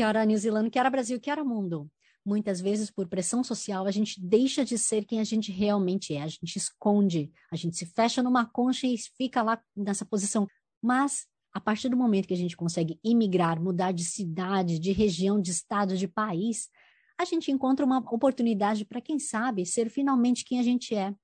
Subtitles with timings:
[0.00, 1.86] Que hora New Zealand, que hora Brasil, que hora mundo.
[2.24, 6.22] Muitas vezes, por pressão social, a gente deixa de ser quem a gente realmente é.
[6.22, 10.48] A gente esconde, a gente se fecha numa concha e fica lá nessa posição.
[10.82, 15.38] Mas, a partir do momento que a gente consegue imigrar, mudar de cidade, de região,
[15.38, 16.70] de estado, de país,
[17.18, 21.14] a gente encontra uma oportunidade para, quem sabe, ser finalmente quem a gente é.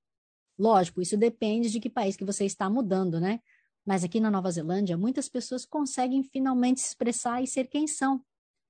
[0.55, 3.39] Lógico, isso depende de que país que você está mudando, né?
[3.83, 8.23] Mas aqui na Nova Zelândia, muitas pessoas conseguem finalmente se expressar e ser quem são.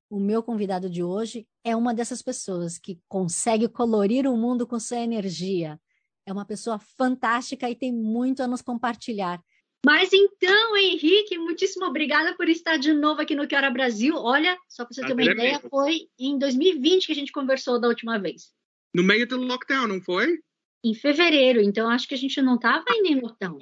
[0.10, 4.80] O meu convidado de hoje é uma dessas pessoas que consegue colorir o mundo com
[4.80, 5.80] sua energia.
[6.26, 9.42] É uma pessoa fantástica e tem muito a nos compartilhar.
[9.86, 14.16] Mas então, Henrique, muitíssimo obrigada por estar de novo aqui no Que Hora Brasil.
[14.16, 15.70] Olha, só para você ter uma é ideia, mesmo.
[15.70, 18.54] foi em 2020 que a gente conversou da última vez.
[18.94, 20.40] No meio do lockdown, não foi?
[20.84, 23.60] Em fevereiro, então acho que a gente não estava ainda em lockdown.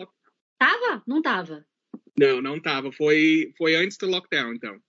[0.58, 1.04] Tava?
[1.08, 1.66] Não tava.
[2.18, 2.92] Não, não tava.
[2.92, 4.80] Foi, foi antes do lockdown, então.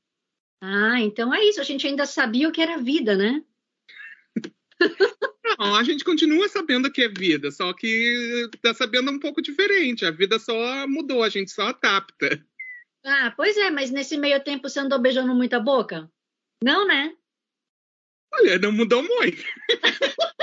[0.60, 1.60] Ah, então é isso.
[1.60, 3.42] A gente ainda sabia o que era vida, né?
[5.58, 10.04] Não, a gente continua sabendo que é vida, só que tá sabendo um pouco diferente.
[10.04, 12.44] A vida só mudou, a gente só adapta.
[13.04, 16.10] Ah, pois é, mas nesse meio tempo você andou beijando muita boca?
[16.62, 17.16] Não, né?
[18.34, 19.44] Olha, não mudou muito.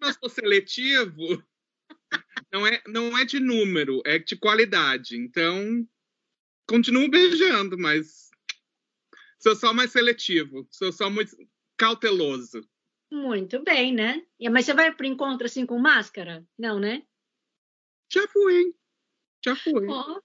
[0.00, 1.42] Mas sou seletivo.
[2.52, 5.16] Não é, não é de número, é de qualidade.
[5.16, 5.86] Então,
[6.66, 8.30] continuo beijando, mas
[9.38, 10.66] sou só mais seletivo.
[10.70, 11.36] Sou só muito
[11.76, 12.66] cauteloso.
[13.10, 14.22] Muito bem, né?
[14.50, 16.44] Mas você vai pro encontro assim com máscara?
[16.58, 17.02] Não, né?
[18.12, 18.74] Já fui.
[19.44, 19.86] Já fui.
[19.88, 20.20] Ó.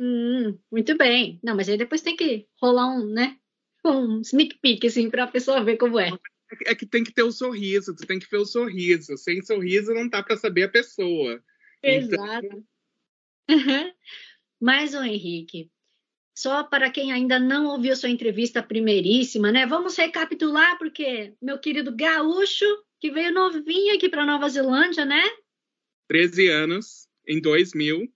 [0.00, 1.40] Hum, muito bem.
[1.42, 3.38] Não, mas aí depois tem que rolar um, né?
[3.84, 6.10] Um sneak peek, assim, pra pessoa ver como é.
[6.66, 9.16] É que tem que ter o sorriso, tu tem que ver o sorriso.
[9.16, 11.42] Sem sorriso não dá pra saber a pessoa.
[11.82, 12.66] Então- Exato.
[13.48, 13.92] Uhum.
[14.60, 15.70] Mas, o Henrique,
[16.36, 19.66] só para quem ainda não ouviu sua entrevista primeiríssima, né?
[19.66, 22.66] Vamos recapitular, porque meu querido gaúcho,
[23.00, 25.22] que veio novinho aqui para Nova Zelândia, né?
[26.08, 28.12] 13 anos, em 2000.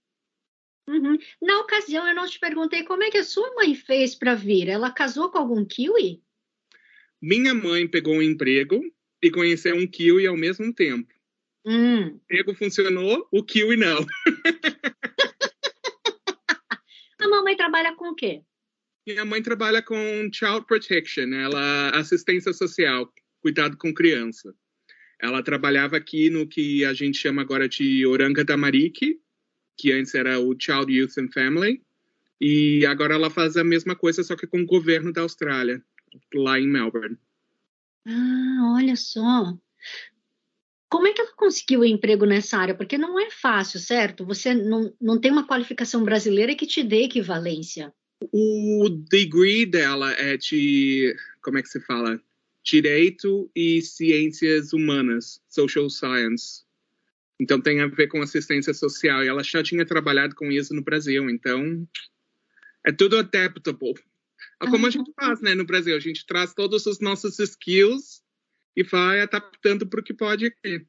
[0.87, 1.19] Uhum.
[1.41, 4.69] Na ocasião, eu não te perguntei como é que a sua mãe fez para vir.
[4.69, 6.23] Ela casou com algum kiwi?
[7.23, 8.83] Minha mãe pegou um emprego
[9.23, 11.13] e conheceu um kiwi ao mesmo tempo.
[11.65, 12.03] Hum.
[12.03, 14.05] O emprego funcionou, o kiwi não.
[17.31, 18.43] A mamãe trabalha com o quê?
[19.07, 19.95] Minha mãe trabalha com
[20.33, 23.09] Child Protection, ela assistência social,
[23.41, 24.53] cuidado com criança.
[25.21, 29.21] Ela trabalhava aqui no que a gente chama agora de Oranga Tamariki,
[29.79, 31.81] que antes era o Child Youth and Family,
[32.41, 35.81] e agora ela faz a mesma coisa, só que com o governo da Austrália,
[36.35, 37.17] lá em Melbourne.
[38.07, 39.57] Ah, olha só.
[40.91, 42.75] Como é que ela conseguiu o emprego nessa área?
[42.75, 44.27] Porque não é fácil, certo?
[44.27, 47.95] Você não, não tem uma qualificação brasileira que te dê equivalência.
[48.33, 52.21] O degree dela é de, como é que se fala?
[52.65, 56.65] Direito e Ciências Humanas, Social Science.
[57.41, 59.25] Então tem a ver com assistência social.
[59.25, 61.31] E ela já tinha trabalhado com isso no Brasil.
[61.31, 61.89] Então
[62.85, 63.95] é tudo adaptable.
[64.61, 65.97] É como a gente faz, né, no Brasil.
[65.97, 68.23] A gente traz todos os nossos skills
[68.81, 70.85] e vai adaptando para o que pode aqui.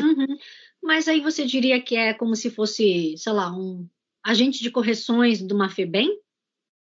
[0.00, 0.38] Uhum.
[0.82, 3.88] Mas aí você diria que é como se fosse, sei lá, um
[4.24, 6.18] agente de correções de uma FEBEM?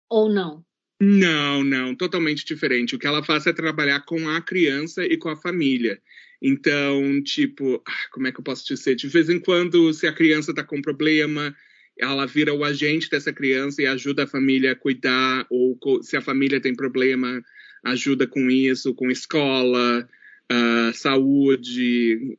[0.08, 0.64] Ou não?
[1.00, 2.94] Não, não, totalmente diferente.
[2.94, 6.00] O que ela faz é trabalhar com a criança e com a família.
[6.40, 8.94] Então, tipo, ah, como é que eu posso dizer?
[8.94, 11.54] De vez em quando, se a criança está com problema,
[11.98, 16.20] ela vira o agente dessa criança e ajuda a família a cuidar, ou se a
[16.20, 17.42] família tem problema,
[17.84, 20.08] ajuda com isso, com escola,
[20.50, 22.38] ah, saúde,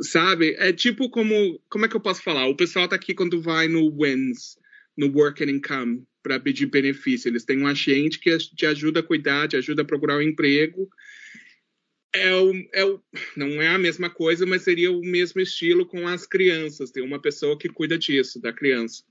[0.00, 0.54] sabe?
[0.58, 2.46] É tipo como, como é que eu posso falar?
[2.46, 4.58] O pessoal tá aqui quando vai no WINS,
[4.96, 7.28] no Work and Income, para pedir benefício.
[7.28, 10.88] Eles têm um agente que te ajuda a cuidar, te ajuda a procurar um emprego.
[12.14, 13.02] É o, é o,
[13.36, 16.90] não é a mesma coisa, mas seria o mesmo estilo com as crianças.
[16.90, 19.04] Tem uma pessoa que cuida disso, da criança.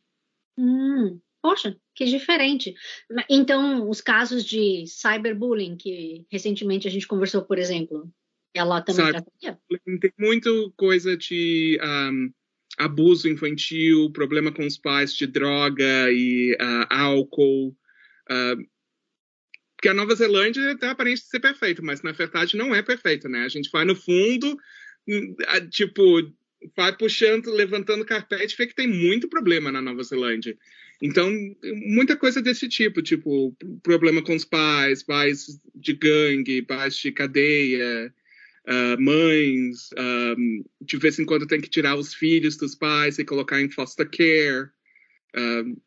[0.58, 2.76] Hum, poxa, que diferente.
[3.30, 8.12] Então, os casos de cyberbullying, que recentemente a gente conversou, por exemplo,
[8.54, 9.60] ela também Cyber- trataria?
[10.02, 12.34] Tem muito coisa de um,
[12.78, 17.70] abuso infantil, problema com os pais de droga e uh, álcool.
[18.30, 18.68] Uh,
[19.78, 22.82] porque a Nova Zelândia tem a aparência de ser perfeita, mas na verdade não é
[22.82, 23.46] perfeita, né?
[23.46, 24.58] A gente vai no fundo,
[25.08, 25.36] hum,
[25.70, 26.04] tipo,
[26.76, 30.58] vai puxando, levantando carpete, vê que tem muito problema na Nova Zelândia.
[31.02, 31.32] Então,
[31.86, 38.14] muita coisa desse tipo, tipo, problema com os pais, pais de gangue, pais de cadeia,
[38.68, 43.26] uh, mães, um, de vez em quando tem que tirar os filhos dos pais e
[43.26, 44.70] colocar em foster care.
[45.36, 45.78] Um,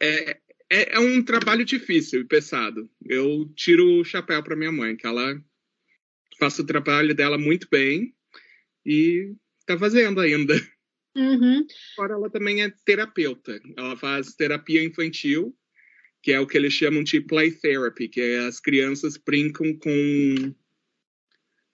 [0.00, 0.40] é,
[0.70, 2.88] é, é, um trabalho difícil e pesado.
[3.04, 5.40] Eu tiro o chapéu para minha mãe, que ela
[6.38, 8.14] faz o trabalho dela muito bem
[8.84, 10.54] e está fazendo ainda.
[11.16, 11.66] Uhum.
[11.96, 13.60] Agora ela também é terapeuta.
[13.76, 15.56] Ela faz terapia infantil,
[16.22, 20.54] que é o que eles chamam de play therapy, que é as crianças brincam com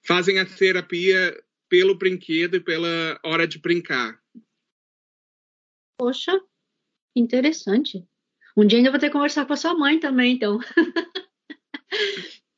[0.06, 1.38] fazem a terapia
[1.69, 4.19] pelo brinquedo e pela hora de brincar.
[5.99, 6.40] Poxa,
[7.14, 8.05] interessante.
[8.56, 10.58] Um dia ainda vou ter que conversar com a sua mãe também, então.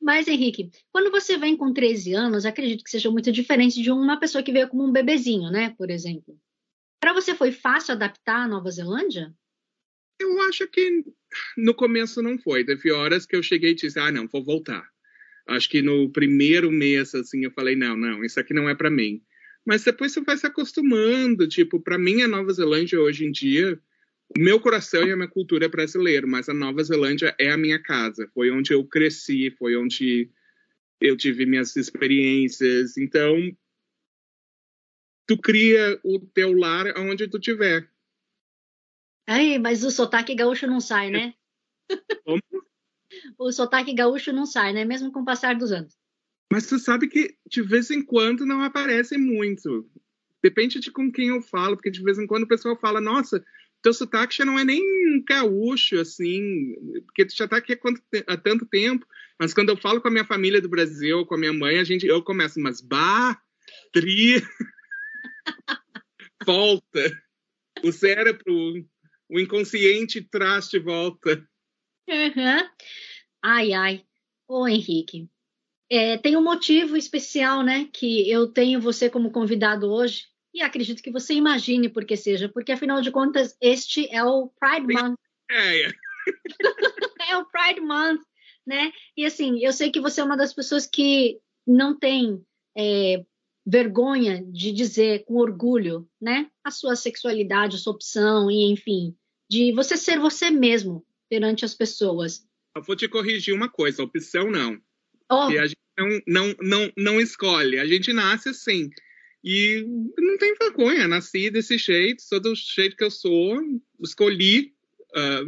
[0.01, 4.19] Mas, Henrique, quando você vem com 13 anos, acredito que seja muito diferente de uma
[4.19, 5.75] pessoa que veio como um bebezinho, né?
[5.77, 6.39] Por exemplo.
[7.01, 9.33] Para você foi fácil adaptar a Nova Zelândia?
[10.19, 11.03] Eu acho que
[11.57, 12.63] no começo não foi.
[12.63, 14.87] Teve horas que eu cheguei e disse, ah, não, vou voltar.
[15.47, 18.91] Acho que no primeiro mês, assim, eu falei, não, não, isso aqui não é para
[18.91, 19.19] mim.
[19.65, 21.47] Mas depois você vai se acostumando.
[21.47, 23.79] Tipo, para mim, a Nova Zelândia hoje em dia,
[24.37, 27.57] o meu coração e a minha cultura é brasileiro, mas a Nova Zelândia é a
[27.57, 28.29] minha casa.
[28.33, 30.29] Foi onde eu cresci, foi onde
[31.01, 32.95] eu tive minhas experiências.
[32.95, 33.35] Então,
[35.31, 37.89] tu cria o teu lar onde tu tiver.
[39.25, 41.33] Ai, mas o sotaque gaúcho não sai, né?
[42.25, 42.41] Como?
[43.39, 44.83] o sotaque gaúcho não sai, né?
[44.83, 45.97] Mesmo com o passar dos anos.
[46.51, 49.89] Mas tu sabe que de vez em quando não aparece muito.
[50.43, 53.41] Depende de com quem eu falo, porque de vez em quando o pessoal fala, nossa,
[53.81, 56.75] teu sotaque já não é nem gaúcho, assim,
[57.05, 59.05] porque tu já tá aqui há, há tanto tempo.
[59.39, 61.85] Mas quando eu falo com a minha família do Brasil, com a minha mãe, a
[61.85, 63.39] gente, eu começo, mas bah,
[63.93, 64.41] tri.
[66.45, 67.23] volta.
[67.83, 68.85] O cérebro,
[69.29, 71.47] o inconsciente traz de volta.
[72.07, 72.69] Uhum.
[73.41, 74.05] Ai, ai.
[74.47, 75.29] Ô, Henrique,
[75.89, 81.01] é, tem um motivo especial, né, que eu tenho você como convidado hoje, e acredito
[81.01, 85.19] que você imagine por que seja, porque afinal de contas, este é o Pride Month.
[85.49, 85.91] É, é.
[87.31, 88.21] é o Pride Month,
[88.65, 88.91] né?
[89.15, 92.41] E assim, eu sei que você é uma das pessoas que não tem
[92.77, 93.23] é,
[93.65, 99.15] vergonha de dizer com orgulho, né, a sua sexualidade, a sua opção e enfim,
[99.49, 102.45] de você ser você mesmo perante as pessoas.
[102.75, 104.79] Eu vou te corrigir uma coisa, opção não.
[105.29, 105.47] Oh.
[105.47, 108.89] Que a gente não, não, não, não escolhe, a gente nasce assim.
[109.43, 109.83] E
[110.17, 113.59] não tem vergonha, nasci desse jeito, sou do jeito que eu sou,
[113.99, 114.73] escolhi.
[115.15, 115.47] Uh,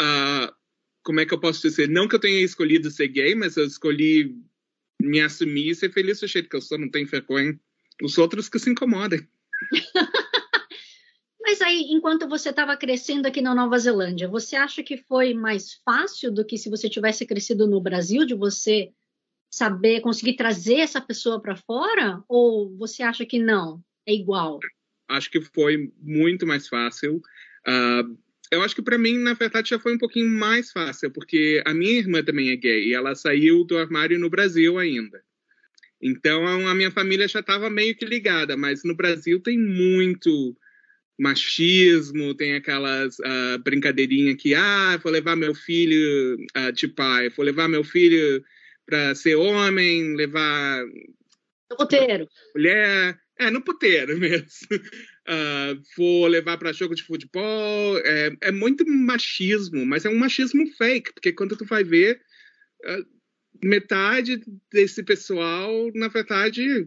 [0.00, 0.52] uh,
[1.02, 1.88] como é que eu posso dizer?
[1.88, 4.34] Não que eu tenha escolhido ser gay, mas eu escolhi
[5.00, 7.58] me assumir e ser feliz do jeito que eu sou, não tem vergonha.
[8.02, 9.26] Os outros que se incomodem.
[11.42, 15.74] Mas aí, enquanto você estava crescendo aqui na Nova Zelândia, você acha que foi mais
[15.84, 18.92] fácil do que se você tivesse crescido no Brasil, de você
[19.50, 22.22] saber, conseguir trazer essa pessoa para fora?
[22.28, 23.82] Ou você acha que não?
[24.06, 24.60] É igual?
[25.08, 27.20] Acho que foi muito mais fácil.
[27.66, 28.16] Uh,
[28.50, 31.72] eu acho que para mim, na verdade, já foi um pouquinho mais fácil, porque a
[31.72, 35.22] minha irmã também é gay e ela saiu do armário no Brasil ainda.
[36.02, 40.56] Então a minha família já estava meio que ligada, mas no Brasil tem muito
[41.18, 47.44] machismo, tem aquelas uh, brincadeirinhas que, ah, vou levar meu filho uh, de pai, vou
[47.44, 48.42] levar meu filho
[48.86, 50.82] para ser homem, levar.
[51.70, 52.26] No puteiro.
[52.56, 53.20] Mulher.
[53.40, 54.68] É, no puteiro mesmo.
[54.70, 57.96] Uh, vou levar para jogo de futebol.
[58.04, 62.20] É, é, muito machismo, mas é um machismo fake, porque quando tu vai ver,
[62.84, 63.06] uh,
[63.64, 66.86] metade desse pessoal, na verdade,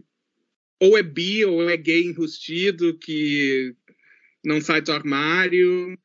[0.80, 3.74] ou é bi ou é gay enrustido, que
[4.44, 5.98] não sai do armário.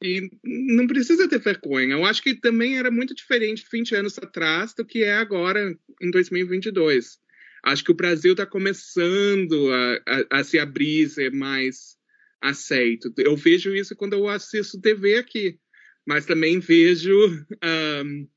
[0.00, 1.94] E não precisa ter vergonha.
[1.94, 6.10] Eu acho que também era muito diferente 20 anos atrás do que é agora, em
[6.12, 7.18] 2022
[7.62, 11.96] acho que o Brasil está começando a, a, a, se abrir, ser mais
[12.40, 13.12] aceito.
[13.18, 15.58] Eu vejo isso quando eu assisto TV aqui,
[16.06, 17.14] mas também vejo
[17.64, 18.28] um,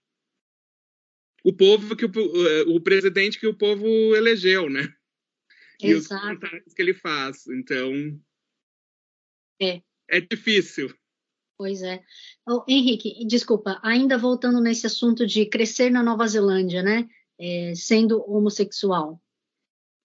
[1.43, 2.11] o povo que o,
[2.75, 4.93] o, presidente que o povo elegeu, né?
[5.81, 7.47] E os comentários que ele faz.
[7.47, 7.91] Então,
[9.59, 10.93] é, é difícil.
[11.57, 12.03] Pois é.
[12.47, 17.07] Oh, Henrique, desculpa, ainda voltando nesse assunto de crescer na Nova Zelândia, né?
[17.41, 19.19] É, sendo homossexual.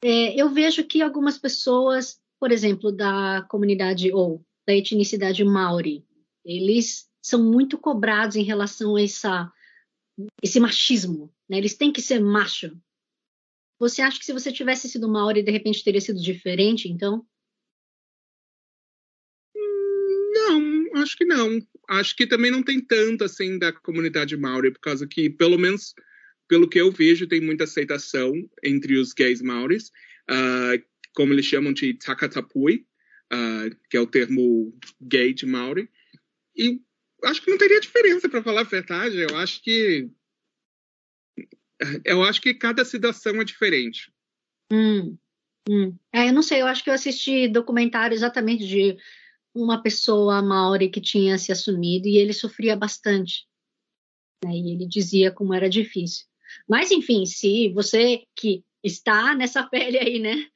[0.02, 6.04] É, eu vejo que algumas pessoas por exemplo, da comunidade ou da etnicidade maori,
[6.44, 9.52] eles são muito cobrados em relação a essa,
[10.42, 11.58] esse machismo, né?
[11.58, 12.76] Eles têm que ser macho.
[13.78, 17.26] Você acha que se você tivesse sido maori, de repente teria sido diferente, então?
[19.54, 21.60] Não, acho que não.
[21.88, 25.94] Acho que também não tem tanto assim da comunidade maori, por causa que, pelo menos
[26.48, 29.88] pelo que eu vejo, tem muita aceitação entre os gays maoris,
[30.30, 30.82] uh,
[31.14, 32.86] como eles chamam de takatapui,
[33.32, 35.90] uh, que é o termo gay de maori.
[36.56, 36.80] E
[37.24, 39.18] acho que não teria diferença, para falar a verdade.
[39.18, 40.10] Eu acho que
[42.04, 44.10] eu acho que cada situação é diferente.
[44.72, 45.16] Hum,
[45.68, 45.96] hum.
[46.12, 48.96] É, eu não sei, eu acho que eu assisti documentário exatamente de
[49.54, 53.46] uma pessoa maori que tinha se assumido e ele sofria bastante.
[54.44, 54.52] Né?
[54.52, 56.26] E ele dizia como era difícil.
[56.68, 60.46] Mas, enfim, se você que está nessa pele aí, né,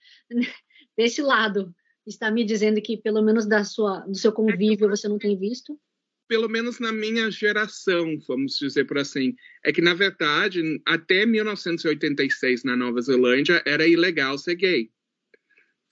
[0.96, 1.74] desse lado,
[2.06, 5.78] está me dizendo que pelo menos da sua, do seu convívio você não tem visto?
[6.28, 12.62] Pelo menos na minha geração, vamos dizer por assim, é que na verdade até 1986
[12.62, 14.90] na Nova Zelândia era ilegal ser gay.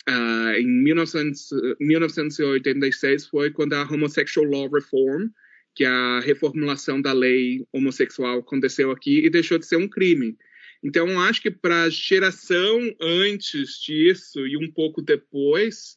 [0.09, 1.51] Uh, em 1900,
[1.81, 5.29] 1986 foi quando a Homosexual Law Reform
[5.79, 10.37] que a reformulação da lei homossexual aconteceu aqui e deixou de ser um crime.
[10.83, 15.97] Então, acho que para a geração antes disso e um pouco depois,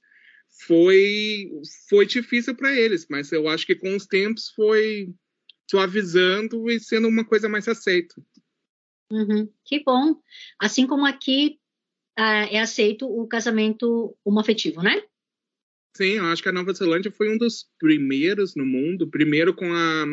[0.68, 1.50] foi,
[1.90, 5.10] foi difícil para eles, mas eu acho que com os tempos foi
[5.68, 8.14] suavizando e sendo uma coisa mais aceita.
[9.12, 10.16] Uhum, que bom.
[10.60, 11.58] Assim como aqui
[12.20, 15.02] uh, é aceito o casamento homoafetivo, né?
[15.96, 19.74] Sim, eu acho que a Nova Zelândia foi um dos primeiros no mundo, primeiro com
[19.74, 20.06] a,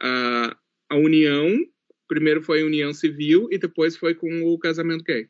[0.00, 0.56] a,
[0.90, 1.58] a união,
[2.08, 5.28] primeiro foi a união civil e depois foi com o casamento gay.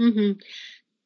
[0.00, 0.36] Uhum.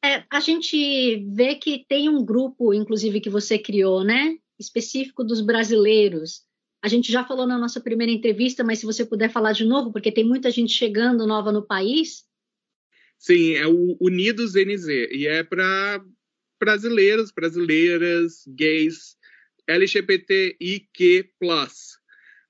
[0.03, 4.37] É, a gente vê que tem um grupo, inclusive, que você criou, né?
[4.59, 6.43] Específico dos brasileiros.
[6.81, 9.91] A gente já falou na nossa primeira entrevista, mas se você puder falar de novo,
[9.91, 12.23] porque tem muita gente chegando nova no país.
[13.17, 16.05] Sim, é o Unidos NZ, e é para
[16.59, 19.15] brasileiros, brasileiras, gays,
[19.67, 21.29] LGBTIQ+,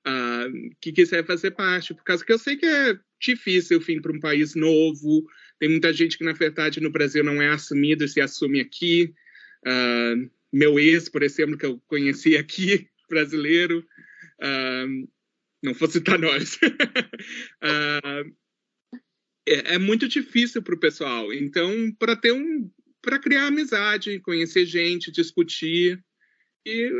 [0.06, 4.12] uh, que quiser fazer parte, por causa que eu sei que é difícil, enfim, para
[4.12, 5.26] um país novo,
[5.58, 9.14] tem muita gente que, na verdade, no Brasil não é assumido se assume aqui.
[9.66, 13.84] Uh, meu ex, por exemplo, que eu conheci aqui, brasileiro,
[14.40, 15.08] uh,
[15.62, 16.56] não vou citar nós.
[16.56, 16.66] uh,
[19.48, 21.32] é, é, muito difícil para o pessoal.
[21.32, 22.70] Então, para ter um,
[23.06, 26.02] para criar amizade, conhecer gente, discutir.
[26.66, 26.90] E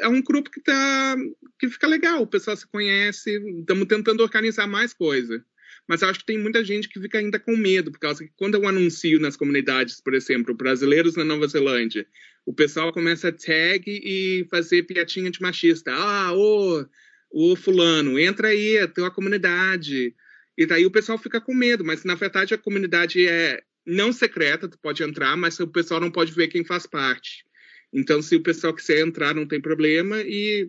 [0.00, 1.16] é um grupo que tá
[1.58, 5.42] que fica legal, o pessoal se conhece, estamos tentando organizar mais coisa.
[5.88, 8.56] Mas acho que tem muita gente que fica ainda com medo, por causa que quando
[8.56, 12.06] eu anuncio nas comunidades, por exemplo, brasileiros na Nova Zelândia,
[12.44, 15.92] o pessoal começa a tag e fazer piadinha de machista.
[15.94, 16.84] Ah, ô,
[17.30, 20.14] ô fulano, entra aí, a tua comunidade.
[20.58, 24.68] E daí o pessoal fica com medo, mas na verdade a comunidade é não secreta,
[24.68, 27.44] tu pode entrar, mas o pessoal não pode ver quem faz parte.
[27.92, 30.20] Então, se o pessoal quiser entrar, não tem problema.
[30.20, 30.68] E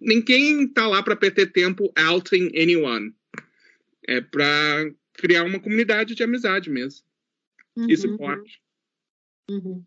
[0.00, 3.14] ninguém está lá para perder tempo outing anyone.
[4.06, 7.04] É para criar uma comunidade de amizade mesmo.
[7.76, 7.86] Uhum.
[7.88, 8.60] Isso pode.
[9.50, 9.82] Uhum.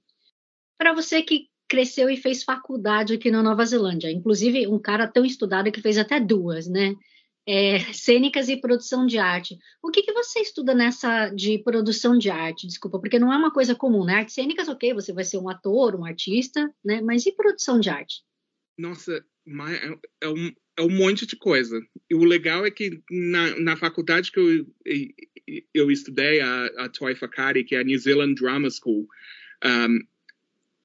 [0.78, 5.26] Para você que cresceu e fez faculdade aqui na Nova Zelândia, inclusive um cara tão
[5.26, 6.96] estudado que fez até duas, né?
[7.46, 9.58] É, cênicas e produção de arte.
[9.82, 12.68] O que, que você estuda nessa de produção de arte?
[12.68, 14.16] Desculpa, porque não é uma coisa comum, né?
[14.16, 17.02] Artes cênicas, ok, você vai ser um ator, um artista, né?
[17.02, 18.24] Mas e produção de arte?
[18.78, 21.82] Nossa, é, é um, é um monte de coisa.
[22.10, 24.66] E o legal é que na, na faculdade que eu,
[25.74, 29.08] eu estudei, a, a Toi Fakari, que é a New Zealand Drama School,
[29.66, 30.00] um,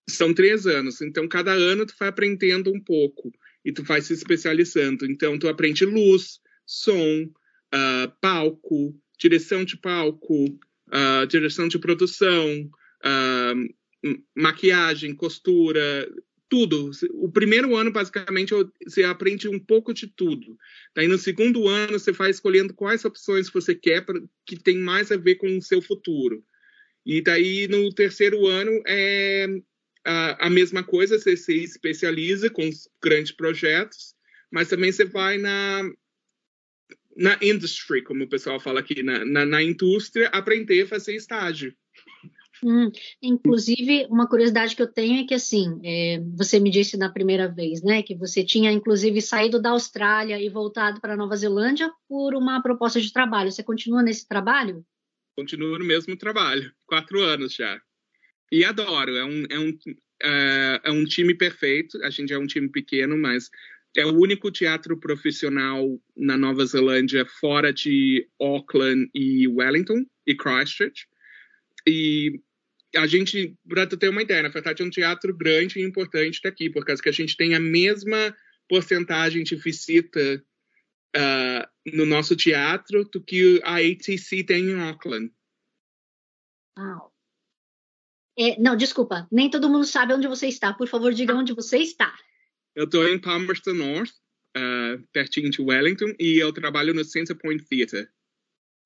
[0.09, 1.01] são três anos.
[1.01, 3.33] Então, cada ano tu vai aprendendo um pouco
[3.65, 5.07] e tu vai se especializando.
[5.07, 12.71] Então, tu aprende luz, som, uh, palco, direção de palco, uh, direção de produção,
[13.05, 16.07] uh, maquiagem, costura,
[16.49, 16.91] tudo.
[17.15, 18.53] O primeiro ano, basicamente,
[18.85, 20.57] você aprende um pouco de tudo.
[20.95, 25.11] Daí, no segundo ano, você vai escolhendo quais opções você quer pra, que tem mais
[25.11, 26.45] a ver com o seu futuro.
[27.05, 29.47] E daí, no terceiro ano, é
[30.05, 34.15] a, a mesma coisa, você se especializa com os grandes projetos,
[34.51, 35.91] mas também você vai na,
[37.19, 41.75] na industry, como o pessoal fala aqui, na, na, na indústria, aprender a fazer estágio.
[42.63, 47.11] Hum, inclusive, uma curiosidade que eu tenho é que, assim, é, você me disse na
[47.11, 51.91] primeira vez, né, que você tinha, inclusive, saído da Austrália e voltado para Nova Zelândia
[52.09, 53.51] por uma proposta de trabalho.
[53.51, 54.85] Você continua nesse trabalho?
[55.37, 57.81] Continuo no mesmo trabalho, quatro anos já.
[58.51, 59.17] E adoro.
[59.17, 62.03] É um, é, um, uh, é um time perfeito.
[62.03, 63.49] A gente é um time pequeno, mas
[63.97, 71.09] é o único teatro profissional na Nova Zelândia fora de Auckland e Wellington e Christchurch.
[71.87, 72.41] E
[72.97, 76.41] a gente, para tu ter uma ideia, na verdade é um teatro grande e importante
[76.43, 78.35] daqui, por causa que a gente tem a mesma
[78.69, 80.45] porcentagem de visita
[81.17, 85.33] uh, no nosso teatro do que a ATC tem em Auckland.
[86.79, 87.13] Uau.
[88.39, 90.73] É, não, desculpa, nem todo mundo sabe onde você está.
[90.73, 92.17] Por favor, diga onde você está.
[92.79, 94.13] Eu estou em Palmerston North,
[94.57, 98.09] uh, pertinho de Wellington, e eu trabalho no Center Point Theatre.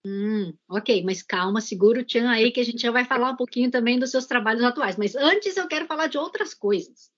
[0.02, 3.36] Hum, ok, mas calma, segura o Tchan aí que a gente já vai falar um
[3.36, 4.96] pouquinho também dos seus trabalhos atuais.
[4.96, 7.10] Mas antes eu quero falar de outras coisas.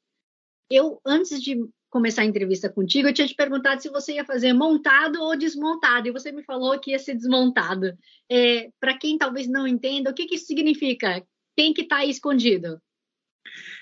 [0.69, 4.53] Eu, antes de começar a entrevista contigo, eu tinha te perguntado se você ia fazer
[4.53, 7.97] montado ou desmontado, e você me falou que ia ser desmontado.
[8.29, 11.25] É, Para quem talvez não entenda, o que, que isso significa?
[11.57, 12.83] Quem que está aí escondido?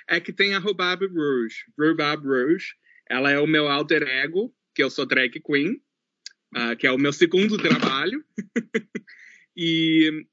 [0.06, 1.64] É que tem a Rhubarb Rouge.
[1.78, 2.74] Rhubarb Rouge,
[3.08, 5.82] ela é o meu alter ego, que eu sou drag queen,
[6.56, 8.24] uh, que é o meu segundo trabalho.
[9.56, 10.26] e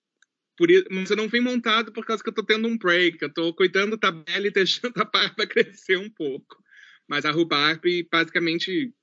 [0.58, 3.34] por mas eu não vim montado por causa que eu tô tendo um break, eu
[3.34, 6.62] tô cuidando da tabela e deixando a barba crescer um pouco.
[7.08, 8.94] Mas a Rhubarb, basicamente,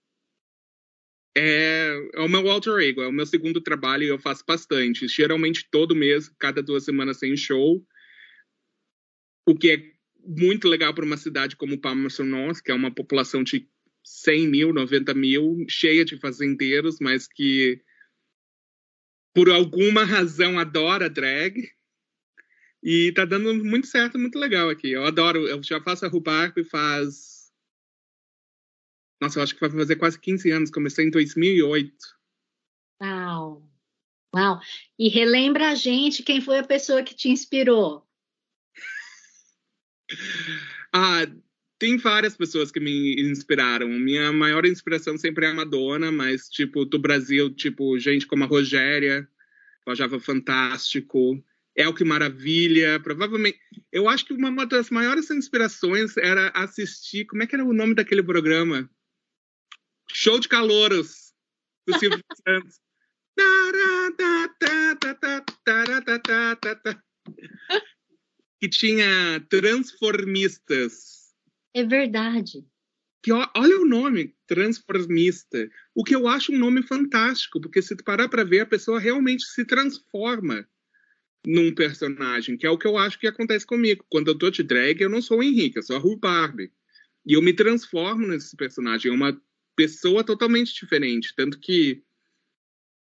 [1.36, 5.08] é, é, o meu alter ego, é o meu segundo trabalho e eu faço bastante.
[5.08, 7.84] Geralmente todo mês, cada duas semanas tem show.
[9.46, 9.95] O que é
[10.26, 13.68] muito legal para uma cidade como Palmerston North, que é uma população de
[14.02, 17.82] 100 mil, 90 mil, cheia de fazendeiros, mas que
[19.34, 21.70] por alguma razão adora drag.
[22.82, 24.92] E tá dando muito certo, muito legal aqui.
[24.92, 27.52] Eu adoro, eu já faço a Rubarco e faz.
[29.20, 31.92] Nossa, eu acho que vai fazer quase 15 anos, comecei em 2008.
[33.02, 33.68] Uau!
[34.34, 34.60] Uau!
[34.98, 38.05] E relembra a gente quem foi a pessoa que te inspirou.
[40.92, 41.26] Ah,
[41.78, 43.88] tem várias pessoas que me inspiraram.
[43.88, 48.46] Minha maior inspiração sempre é a Madonna, mas, tipo, do Brasil, tipo, gente como a
[48.46, 49.28] Rogéria,
[49.86, 51.42] eu achava fantástico.
[51.76, 52.98] É o que maravilha.
[53.00, 53.58] Provavelmente.
[53.92, 57.26] Eu acho que uma das maiores inspirações era assistir.
[57.26, 58.88] Como é que era o nome daquele programa?
[60.10, 61.34] Show de Calouros,
[61.86, 62.80] do Silvio Santos.
[68.60, 71.34] Que tinha transformistas.
[71.74, 72.64] É verdade.
[73.22, 75.68] Que, olha o nome, transformista.
[75.94, 79.00] O que eu acho um nome fantástico, porque se tu parar para ver, a pessoa
[79.00, 80.66] realmente se transforma
[81.44, 84.04] num personagem, que é o que eu acho que acontece comigo.
[84.08, 86.70] Quando eu tô de drag, eu não sou o Henrique, eu sou a Rhubarb.
[87.24, 89.10] E eu me transformo nesse personagem.
[89.10, 89.40] É uma
[89.76, 91.34] pessoa totalmente diferente.
[91.36, 92.02] Tanto que,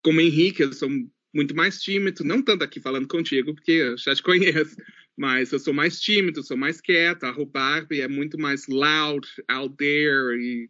[0.04, 0.90] como Henrique, eu sou
[1.34, 4.78] muito mais tímido, não tanto aqui falando contigo, porque eu já te conheço,
[5.18, 7.24] mas eu sou mais tímido, sou mais quieto.
[7.24, 10.70] A Rhubarb é muito mais loud, out there e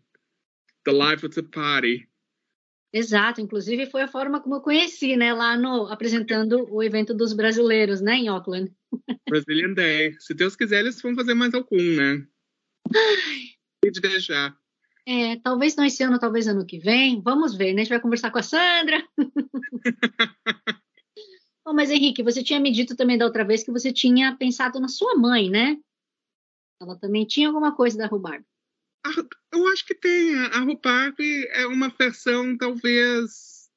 [0.86, 2.08] the life of the party.
[2.94, 7.34] Exato, inclusive foi a forma como eu conheci, né, lá no apresentando o evento dos
[7.34, 8.72] brasileiros, né, em Auckland.
[9.30, 10.16] Brazilian Day.
[10.20, 12.26] Se Deus quiser, eles vão fazer mais algum, né?
[12.96, 13.92] Ai.
[13.92, 14.58] De deixar.
[15.08, 17.22] É, talvez não esse ano, talvez ano que vem.
[17.22, 17.82] Vamos ver, né?
[17.82, 19.04] A gente vai conversar com a Sandra.
[21.66, 24.80] Oh, mas Henrique, você tinha me dito também da outra vez que você tinha pensado
[24.80, 25.78] na sua mãe, né?
[26.80, 28.46] Ela também tinha alguma coisa da Rhubarb.
[29.52, 30.36] Eu acho que tem.
[30.36, 33.70] A Rhubarb é uma versão talvez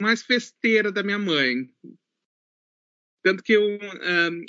[0.00, 1.70] mais festeira da minha mãe.
[3.22, 3.78] Tanto que um,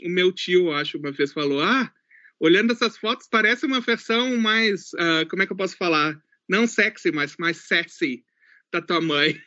[0.06, 1.92] o meu tio, acho, uma vez falou: Ah,
[2.40, 4.94] olhando essas fotos, parece uma versão mais.
[4.94, 6.22] Uh, como é que eu posso falar?
[6.48, 8.26] Não sexy, mas mais sexy
[8.72, 9.40] da tua mãe.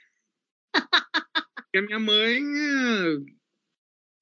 [1.73, 2.43] E a minha mãe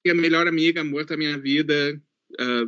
[0.06, 2.00] é a melhor amiga, amor da minha vida,
[2.38, 2.66] a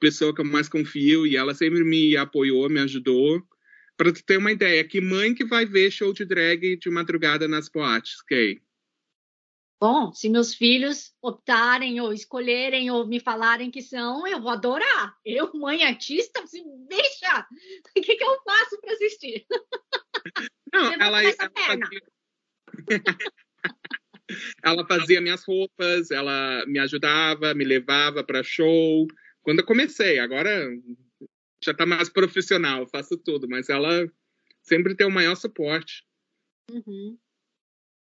[0.00, 3.40] pessoa que eu mais confio, e ela sempre me apoiou, me ajudou.
[3.96, 7.46] Para tu ter uma ideia, que mãe que vai ver show de drag de madrugada
[7.46, 8.60] nas boates, Kay?
[9.80, 15.16] Bom, se meus filhos optarem ou escolherem ou me falarem que são, eu vou adorar.
[15.24, 17.46] Eu, mãe artista, se deixa.
[17.96, 19.46] O que, que eu faço para assistir?
[20.72, 22.02] Não, ela, ela, fazia,
[24.62, 29.06] ela fazia minhas roupas, ela me ajudava, me levava para show.
[29.42, 30.68] Quando eu comecei, agora
[31.62, 34.10] já está mais profissional, faço tudo, mas ela
[34.62, 36.06] sempre tem o maior suporte.
[36.70, 37.18] Uhum.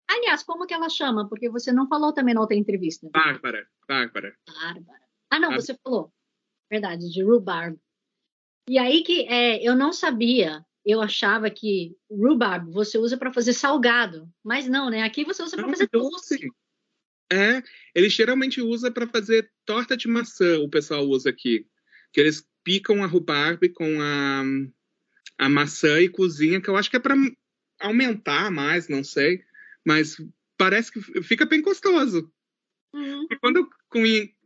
[0.09, 1.29] Aliás, como que ela chama?
[1.29, 3.09] Porque você não falou também na outra entrevista.
[3.11, 4.37] Bárbara, Bárbara.
[4.47, 5.01] Bárbara.
[5.31, 6.12] Ah, não, você falou.
[6.70, 7.79] Verdade, de rhubarb.
[8.68, 13.55] E aí que é, eu não sabia eu achava que rhubarb você usa para fazer
[13.55, 15.03] salgado, mas não, né?
[15.03, 16.49] Aqui você usa para fazer doce.
[17.33, 17.62] É,
[17.94, 21.66] ele geralmente usa para fazer torta de maçã, o pessoal usa aqui.
[22.12, 24.42] Que eles picam a rhubarb com a,
[25.38, 27.16] a maçã e cozinha, que eu acho que é para
[27.81, 29.42] aumentar mais, não sei.
[29.85, 30.16] Mas
[30.57, 32.31] parece que fica bem gostoso.
[32.92, 33.27] Uhum.
[33.31, 33.68] E quando eu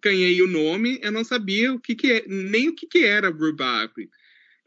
[0.02, 3.28] ganhei o nome, eu não sabia o que, que é, nem o que, que era
[3.28, 3.92] rhubarb.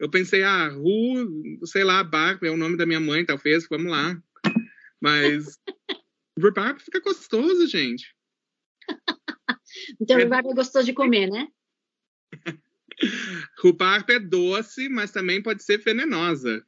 [0.02, 3.88] Eu pensei, ah, Ru, sei lá, Barb é o nome da minha mãe, talvez, vamos
[3.88, 4.20] lá.
[5.00, 5.60] Mas
[6.36, 8.12] rhubarb fica gostoso, gente.
[10.00, 10.24] então, é...
[10.24, 11.46] rhubarb é gostoso de comer, né?
[13.62, 16.66] rhubarb é doce, mas também pode ser venenosa.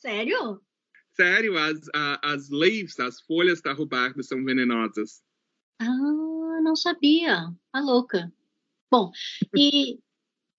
[0.00, 0.62] Sério?
[1.10, 5.24] Sério, as, a, as leaves, as folhas da rhubarb são venenosas.
[5.80, 7.52] Ah, não sabia.
[7.72, 8.32] A louca.
[8.88, 9.10] Bom,
[9.56, 9.98] e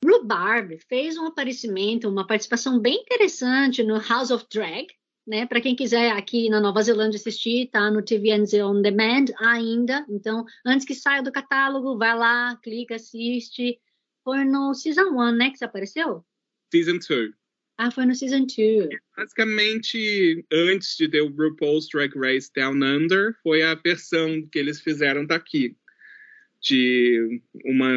[0.04, 4.88] Rhubarb fez um aparecimento, uma participação bem interessante no House of Drag,
[5.26, 5.46] né?
[5.46, 10.06] Para quem quiser aqui na Nova Zelândia assistir, tá no TVNZ On Demand ainda.
[10.10, 13.80] Então, antes que saia do catálogo, vai lá, clica, assiste.
[14.24, 16.24] Foi no Season 1, né, que você apareceu?
[16.72, 17.32] Season 2.
[17.78, 18.90] Ah, foi no Season 2.
[19.16, 24.82] Basicamente, antes de ter o RuPaul's Drag Race Down Under, foi a versão que eles
[24.82, 25.76] fizeram daqui.
[26.60, 27.88] De uma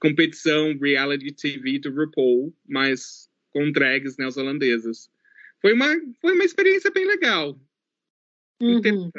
[0.00, 5.10] competição reality TV do RuPaul, mas com drags neozelandesas.
[5.60, 5.86] Foi uma,
[6.20, 7.58] foi uma experiência bem legal.
[8.60, 9.10] Uhum.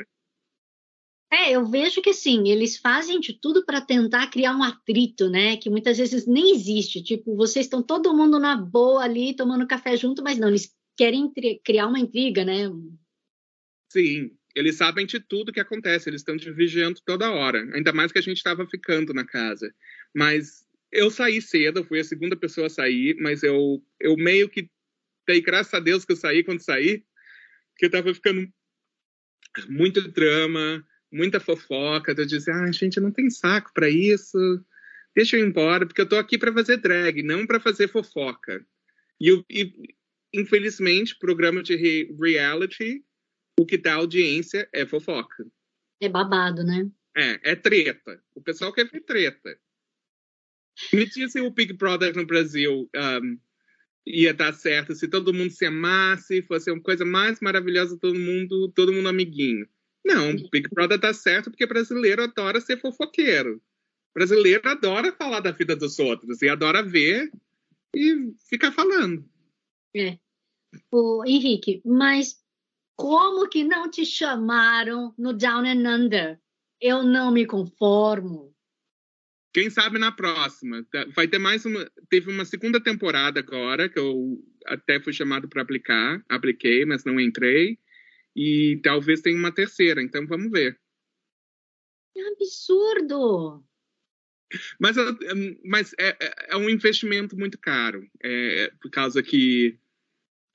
[1.31, 5.57] É, eu vejo que assim, eles fazem de tudo para tentar criar um atrito, né?
[5.57, 7.03] Que muitas vezes nem existe.
[7.03, 11.31] Tipo, vocês estão todo mundo na boa ali, tomando café junto, mas não, eles querem
[11.63, 12.69] criar uma intriga, né?
[13.91, 17.59] Sim, eles sabem de tudo que acontece, eles estão te vigiando toda hora.
[17.75, 19.73] Ainda mais que a gente estava ficando na casa.
[20.13, 24.69] Mas eu saí cedo, fui a segunda pessoa a sair, mas eu, eu meio que
[25.27, 27.03] dei graças a Deus que eu saí quando saí,
[27.73, 28.51] porque eu tava ficando
[29.67, 32.13] muito drama, muita fofoca.
[32.17, 34.37] Eu disse, ah, gente, não tem saco para isso.
[35.15, 38.65] Deixa eu ir embora, porque eu tô aqui para fazer drag, não para fazer fofoca.
[39.19, 39.73] E, e
[40.33, 43.03] infelizmente, programa de re reality,
[43.59, 45.45] o que dá audiência é fofoca.
[46.01, 46.89] É babado, né?
[47.15, 48.21] É, é treta.
[48.33, 49.59] O pessoal quer ver treta.
[50.93, 53.37] Me disse o Big Brother no Brasil um,
[54.05, 58.71] ia dar certo se todo mundo se amasse, fosse uma coisa mais maravilhosa, todo mundo,
[58.75, 59.67] todo mundo amiguinho.
[60.03, 63.61] Não, Big Brother dá certo porque brasileiro adora ser fofoqueiro.
[64.13, 67.31] Brasileiro adora falar da vida dos outros e adora ver
[67.95, 69.23] e ficar falando.
[69.95, 70.17] É.
[70.91, 72.37] O Henrique, mas
[72.95, 76.41] como que não te chamaram no Down and Under?
[76.81, 78.55] Eu não me conformo.
[79.53, 80.85] Quem sabe na próxima.
[80.91, 81.89] Tá, vai ter mais uma.
[82.09, 86.23] Teve uma segunda temporada agora, que eu até fui chamado para aplicar.
[86.29, 87.79] Apliquei, mas não entrei.
[88.35, 90.79] E talvez tenha uma terceira, então vamos ver.
[92.13, 93.63] Que absurdo!
[94.79, 94.95] Mas,
[95.63, 98.07] mas é, é, é um investimento muito caro.
[98.21, 99.77] É, por causa que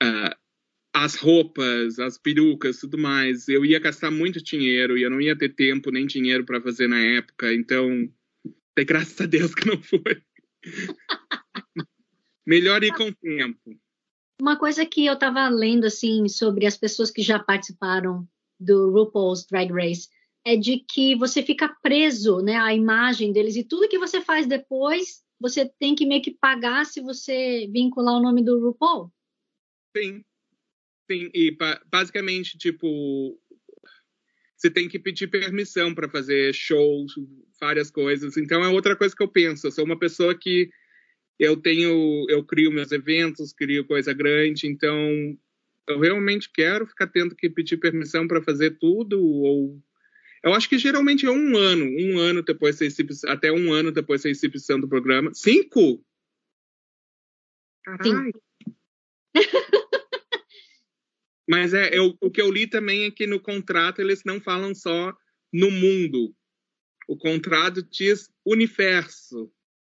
[0.03, 0.35] uh,
[0.93, 5.37] as roupas, as perucas, tudo mais, eu ia gastar muito dinheiro e eu não ia
[5.37, 7.53] ter tempo nem dinheiro para fazer na época.
[7.53, 8.09] Então
[8.75, 10.21] Dê graças a Deus que não foi.
[12.45, 13.79] Melhor ir com o tempo.
[14.39, 18.27] Uma coisa que eu estava lendo assim sobre as pessoas que já participaram
[18.59, 20.09] do RuPaul's Drag Race
[20.45, 24.45] é de que você fica preso, né, à imagem deles e tudo que você faz
[24.45, 29.11] depois você tem que meio que pagar se você vincular o nome do RuPaul.
[29.95, 30.23] Sim,
[31.09, 31.29] sim.
[31.33, 31.57] E
[31.89, 33.39] basicamente tipo
[34.55, 37.13] você tem que pedir permissão para fazer shows,
[37.59, 38.37] várias coisas.
[38.37, 39.67] Então é outra coisa que eu penso.
[39.67, 40.69] Eu sou uma pessoa que
[41.39, 44.97] eu tenho, eu crio meus eventos, crio coisa grande, então
[45.87, 49.81] eu realmente quero ficar tendo que pedir permissão para fazer tudo ou
[50.45, 53.91] eu acho que geralmente é um ano, um ano depois da exibição, até um ano
[53.91, 55.33] depois da exibição do programa.
[55.33, 56.05] Cinco?
[57.83, 58.31] Caralho.
[61.49, 64.75] Mas é, eu, o que eu li também é que no contrato eles não falam
[64.75, 65.17] só
[65.51, 66.35] no mundo.
[67.07, 69.51] O contrato diz universo.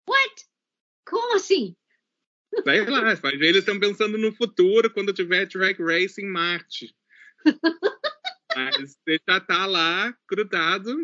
[0.08, 0.46] What?
[1.08, 1.76] Como assim?
[2.64, 6.96] Sei lá, eles estão pensando no futuro, quando tiver Drag Race em Marte.
[8.56, 10.96] Mas você já tá lá, grudado.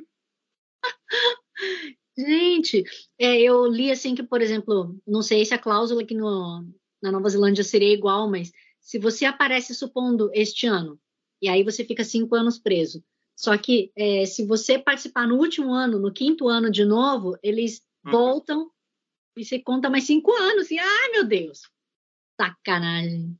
[2.17, 2.83] Gente,
[3.19, 6.65] é, eu li assim que, por exemplo, não sei se a cláusula aqui no,
[7.01, 10.99] na Nova Zelândia seria igual, mas se você aparece, supondo, este ano,
[11.41, 13.03] e aí você fica cinco anos preso.
[13.35, 17.83] Só que é, se você participar no último ano, no quinto ano de novo, eles
[18.05, 18.11] uhum.
[18.11, 18.71] voltam
[19.37, 20.71] e você conta mais cinco anos.
[20.71, 21.69] E, ai, meu Deus,
[22.39, 23.37] sacanagem.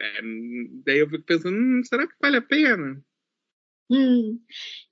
[0.00, 0.20] É,
[0.84, 3.02] daí eu fico pensando, hum, será que vale a pena?
[3.90, 4.38] Hum.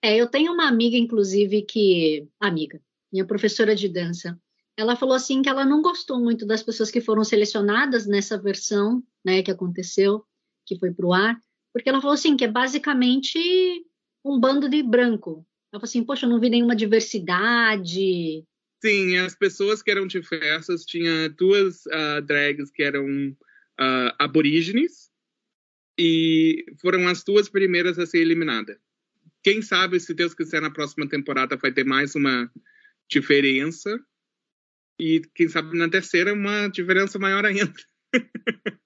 [0.01, 2.27] É, eu tenho uma amiga, inclusive, que.
[2.41, 2.81] Amiga,
[3.13, 4.41] minha professora de dança.
[4.77, 9.03] Ela falou assim que ela não gostou muito das pessoas que foram selecionadas nessa versão,
[9.25, 10.25] né, que aconteceu,
[10.67, 11.41] que foi para o ar,
[11.73, 13.39] porque ela falou assim que é basicamente
[14.27, 15.47] um bando de branco.
[15.73, 18.45] Ela falou assim, poxa, eu não vi nenhuma diversidade.
[18.85, 25.11] Sim, as pessoas que eram diversas, tinha duas uh, drags que eram uh, aborígenes
[25.99, 28.77] e foram as duas primeiras a ser eliminadas.
[29.43, 32.51] Quem sabe, se Deus quiser, na próxima temporada vai ter mais uma
[33.09, 33.97] diferença.
[34.99, 37.73] E quem sabe na terceira uma diferença maior ainda.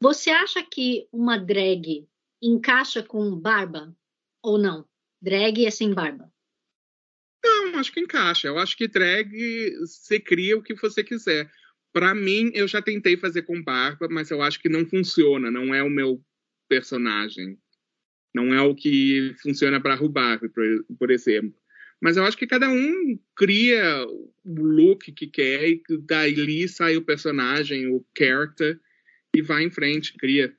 [0.00, 2.06] Você acha que uma drag
[2.42, 3.94] encaixa com barba
[4.42, 4.86] ou não?
[5.20, 6.30] Drag é sem barba?
[7.44, 8.48] Não, acho que encaixa.
[8.48, 9.30] Eu acho que drag
[9.80, 11.50] você cria o que você quiser.
[11.92, 15.50] Para mim, eu já tentei fazer com barba, mas eu acho que não funciona.
[15.50, 16.22] Não é o meu
[16.68, 17.58] personagem.
[18.34, 20.40] Não é o que funciona para roubar,
[20.98, 21.54] por, exemplo.
[22.00, 24.06] Mas eu acho que cada um cria
[24.44, 28.78] o look que quer e daí sai o personagem, o character
[29.34, 30.54] e vai em frente, cria.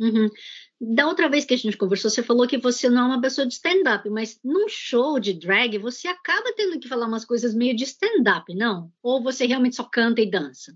[0.00, 0.28] Uhum.
[0.80, 3.46] Da outra vez que a gente conversou, você falou que você não é uma pessoa
[3.46, 7.74] de stand-up, mas num show de drag você acaba tendo que falar umas coisas meio
[7.74, 8.92] de stand-up, não?
[9.02, 10.72] Ou você realmente só canta e dança?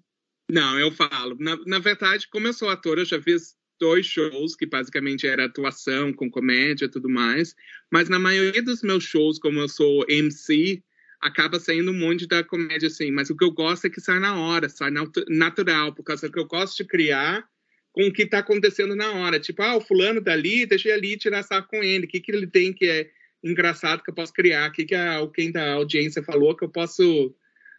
[0.50, 1.36] Não, eu falo.
[1.38, 5.44] Na, na verdade, como eu sou ator, eu já fiz dois shows que basicamente era
[5.44, 7.54] atuação com comédia e tudo mais.
[7.90, 10.82] Mas na maioria dos meus shows, como eu sou MC,
[11.20, 13.12] acaba saindo um monte da comédia assim.
[13.12, 14.90] Mas o que eu gosto é que sai na hora, sai
[15.28, 17.48] natural, por causa que eu gosto de criar
[17.92, 19.38] com o que está acontecendo na hora.
[19.38, 22.06] Tipo, ah, o fulano dali, deixa ele ali tirar saco com ele.
[22.06, 23.10] O que, que ele tem que é
[23.44, 24.70] engraçado que eu posso criar?
[24.70, 27.34] O que, que a, quem da audiência falou que eu posso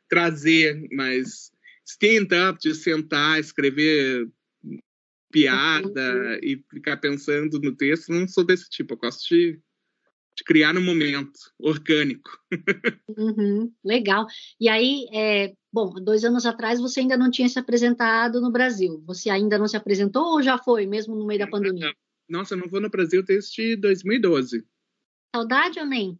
[0.07, 0.87] trazer?
[0.91, 1.51] Mas
[1.85, 4.29] stand-up, de sentar, escrever
[5.31, 8.93] piada e ficar pensando no texto, não sou desse tipo.
[8.93, 9.59] Eu gosto de,
[10.35, 12.31] de criar no momento, orgânico.
[13.17, 14.25] Uhum, legal.
[14.59, 19.03] E aí, é, bom, dois anos atrás você ainda não tinha se apresentado no Brasil.
[19.05, 21.93] Você ainda não se apresentou ou já foi, mesmo no meio da pandemia?
[22.27, 24.65] Nossa, eu não vou no Brasil desde 2012.
[25.35, 26.19] Saudade ou nem?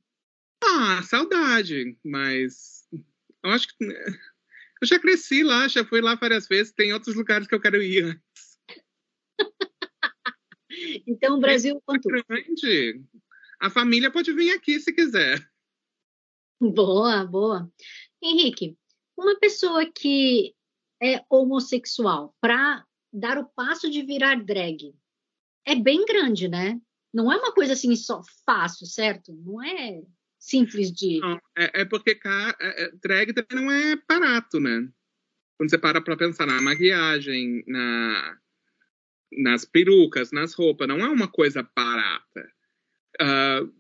[0.64, 2.88] Ah, saudade, mas
[3.44, 7.48] eu acho que eu já cresci lá, já fui lá várias vezes, tem outros lugares
[7.48, 8.22] que eu quero ir
[11.08, 12.08] então, o Brasil quanto?
[12.10, 13.02] Grande.
[13.64, 15.50] A família pode vir aqui se quiser.
[16.60, 17.72] Boa, boa.
[18.22, 18.78] Henrique,
[19.18, 20.54] uma pessoa que
[21.02, 24.94] é homossexual, para dar o passo de virar drag,
[25.66, 26.78] é bem grande, né?
[27.14, 29.32] Não é uma coisa assim só fácil, certo?
[29.34, 30.02] Não é
[30.38, 31.22] simples de.
[31.22, 34.90] Não, é, é, porque é, é, drag também não é barato, né?
[35.58, 38.38] Quando você para para pensar na maquiagem, na,
[39.38, 42.53] nas perucas, nas roupas, não é uma coisa barata.
[43.22, 43.72] Uh,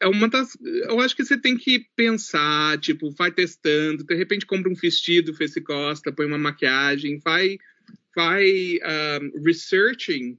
[0.00, 0.56] é uma das.
[0.62, 5.34] Eu acho que você tem que pensar, tipo, vai testando, de repente compra um vestido,
[5.34, 7.58] face costa, põe uma maquiagem, vai,
[8.14, 10.38] vai uh, researching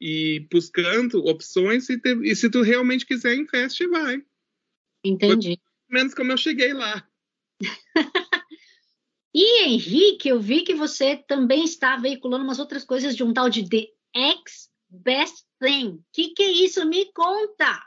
[0.00, 4.22] e buscando opções e, te, e, se tu realmente quiser, investe vai.
[5.04, 5.58] Entendi.
[5.88, 7.08] menos como eu cheguei lá.
[9.38, 13.50] E Henrique, eu vi que você também está veiculando umas outras coisas de um tal
[13.50, 15.94] de The X Best Thing.
[15.94, 16.84] O que, que é isso?
[16.86, 17.82] Me conta!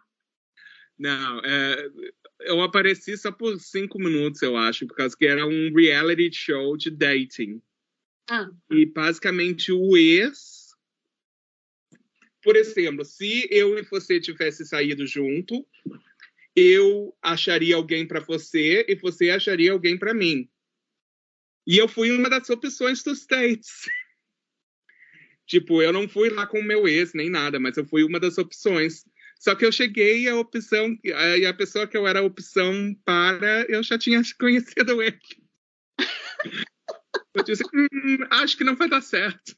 [0.98, 1.90] Não, é,
[2.42, 6.76] eu apareci só por cinco minutos, eu acho, por causa que era um reality show
[6.76, 7.62] de dating.
[8.30, 8.50] Ah.
[8.70, 10.76] E basicamente o ex.
[12.44, 15.66] Por exemplo, se eu e você tivesse saído junto,
[16.56, 20.50] eu acharia alguém para você e você acharia alguém para mim.
[21.66, 23.86] E eu fui uma das opções dos dates.
[25.50, 28.20] tipo, eu não fui lá com o meu ex nem nada, mas eu fui uma
[28.20, 29.04] das opções.
[29.40, 33.66] Só que eu cheguei a opção, e a pessoa que eu era a opção para,
[33.68, 35.20] eu já tinha conhecido ele.
[37.34, 39.58] eu disse, hum, acho que não vai dar certo.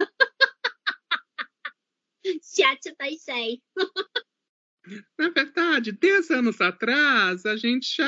[2.58, 3.62] Já vai sei.
[5.18, 8.06] Na verdade, 10 anos atrás, a gente já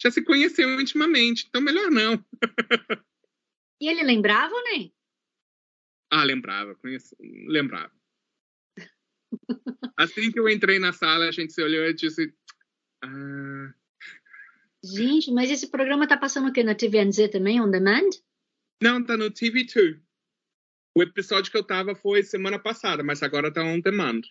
[0.00, 2.24] já se conheceu intimamente, então melhor não.
[3.78, 4.94] e ele lembrava ou nem?
[6.10, 7.14] Ah, lembrava, conheci,
[7.46, 7.92] lembrava.
[9.96, 12.34] assim que eu entrei na sala, a gente se olhou e disse.
[13.02, 13.74] Ah...
[14.82, 16.62] Gente, mas esse programa tá passando o quê?
[16.62, 18.10] Na TVNZ também, on demand?
[18.82, 20.00] Não, tá no TV2.
[20.96, 24.22] O episódio que eu tava foi semana passada, mas agora tá on demand.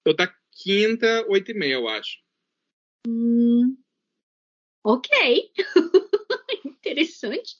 [0.00, 2.18] Então tá quinta, oito e meia, eu acho.
[3.06, 3.76] Hum,
[4.84, 5.10] Ok.
[6.66, 7.56] Interessante.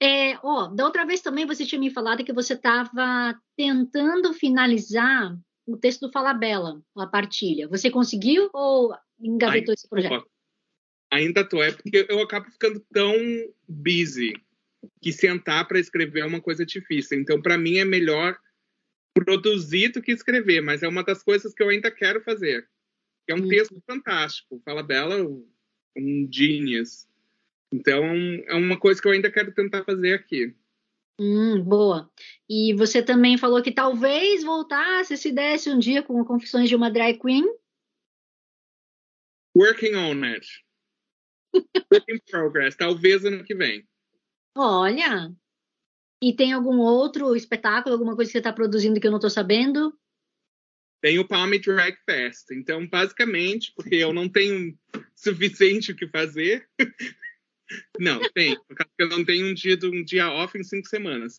[0.00, 0.34] É,
[0.74, 6.06] da outra vez também você tinha me falado que você estava tentando finalizar o texto
[6.06, 7.68] do Fala Bela, a partilha.
[7.68, 10.26] Você conseguiu ou engavetou Ainda esse projeto?
[11.12, 13.14] Ainda tô, é porque eu acabo ficando tão
[13.68, 14.32] busy
[15.00, 17.20] que sentar para escrever é uma coisa difícil.
[17.20, 18.36] Então, para mim, é melhor
[19.14, 22.66] produzir do que escrever, mas é uma das coisas que eu ainda quero fazer.
[23.28, 23.48] É um Hum.
[23.48, 24.60] texto fantástico.
[24.64, 25.22] Fala Bela,
[25.96, 27.06] um genius.
[27.72, 30.54] Então, é uma coisa que eu ainda quero tentar fazer aqui.
[31.18, 32.10] Hum, boa.
[32.48, 36.90] E você também falou que talvez voltasse se desse um dia com Confissões de uma
[36.90, 37.44] Drag Queen.
[39.56, 40.46] Working on it.
[41.92, 42.76] Work in progress.
[42.76, 43.86] Talvez ano que vem.
[44.56, 45.32] Olha.
[46.22, 49.30] E tem algum outro espetáculo, alguma coisa que você está produzindo que eu não estou
[49.30, 49.96] sabendo?
[51.02, 52.50] Tem o Palm Drag Fest.
[52.52, 54.78] Então, basicamente, porque eu não tenho
[55.16, 56.68] suficiente o que fazer.
[57.98, 58.56] não, tem.
[58.98, 61.38] Eu não tenho um dia, um dia off em cinco semanas.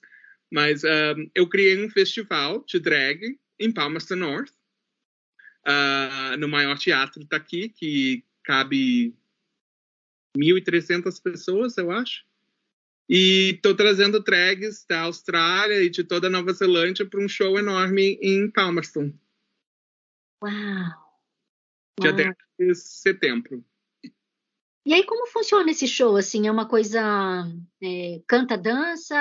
[0.52, 4.52] Mas um, eu criei um festival de drag em Palmerston North,
[5.68, 9.16] uh, no maior teatro daqui, que cabe
[10.38, 12.24] 1.300 pessoas, eu acho.
[13.10, 17.58] E estou trazendo drags da Austrália e de toda a Nova Zelândia para um show
[17.58, 19.14] enorme em Palmerston.
[20.42, 21.04] Uau!
[22.00, 22.16] Dia Uau.
[22.16, 23.64] 10 de setembro.
[24.86, 26.18] E aí, como funciona esse show?
[26.18, 27.02] Assim, é uma coisa.
[27.82, 29.16] é, canta, dança,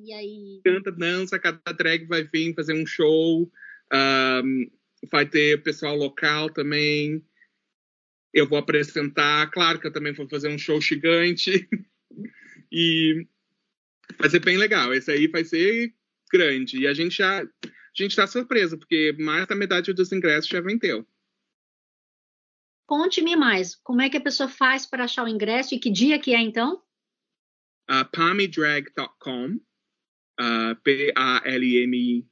[0.00, 0.60] e aí.
[0.64, 3.50] Canta, dança, cada drag vai vir fazer um show.
[3.92, 4.70] Um,
[5.10, 7.24] vai ter pessoal local também.
[8.32, 9.50] Eu vou apresentar.
[9.50, 11.68] Claro que eu também vou fazer um show gigante.
[12.70, 13.26] e
[14.18, 14.94] vai ser bem legal.
[14.94, 15.92] Esse aí vai ser
[16.30, 16.78] grande.
[16.78, 17.42] E a gente já.
[17.42, 21.04] A gente está surpreso, porque mais da metade dos ingressos já vendeu.
[22.88, 26.18] Conte-me mais, como é que a pessoa faz para achar o ingresso e que dia
[26.18, 26.82] que é então?
[27.88, 29.58] uh, palmidrag.com,
[30.40, 32.26] uh, P-A-L-M-I,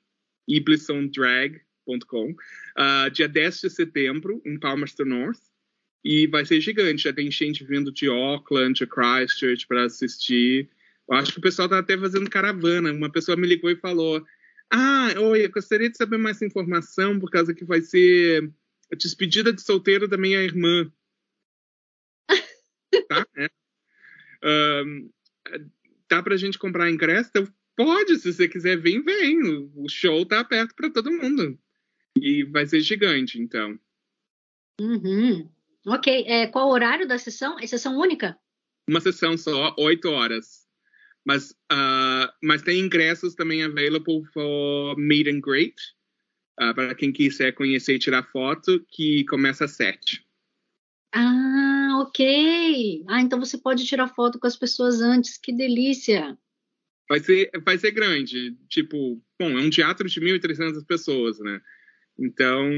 [0.48, 5.40] iblisondrag.com, uh, dia 10 de setembro, em Palmerston North,
[6.04, 10.70] e vai ser gigante, já tem gente vindo de Auckland, de Christchurch para assistir.
[11.08, 12.92] Eu acho que o pessoal tá até fazendo caravana.
[12.92, 14.24] Uma pessoa me ligou e falou:
[14.70, 18.48] Ah, oi, eu gostaria de saber mais informação, por causa que vai ser
[18.92, 20.90] a despedida de solteiro da minha irmã.
[23.08, 23.26] tá?
[23.36, 23.48] É.
[24.44, 25.10] Um,
[26.08, 27.30] dá pra gente comprar ingresso?
[27.30, 29.70] Então, pode, se você quiser vir, vem.
[29.74, 31.58] O show tá aberto para todo mundo.
[32.16, 33.78] E vai ser gigante, então.
[34.80, 35.50] Uhum.
[35.86, 36.24] Ok.
[36.26, 37.58] É, qual o horário da sessão?
[37.58, 38.38] É sessão única?
[38.88, 40.66] Uma sessão só, oito horas.
[41.24, 45.74] Mas, uh, mas tem ingressos também available for meet and greet.
[46.60, 50.26] Uh, para quem quiser conhecer e tirar foto, que começa às sete.
[51.14, 53.04] Ah, ok.
[53.08, 55.38] Ah, então você pode tirar foto com as pessoas antes.
[55.38, 56.36] Que delícia.
[57.08, 58.56] Vai ser, vai ser grande.
[58.68, 61.60] Tipo, bom, é um teatro de 1.300 pessoas, né?
[62.18, 62.70] Então,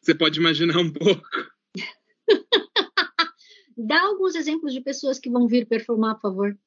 [0.00, 1.28] você pode imaginar um pouco.
[3.76, 6.58] Dá alguns exemplos de pessoas que vão vir performar, por favor.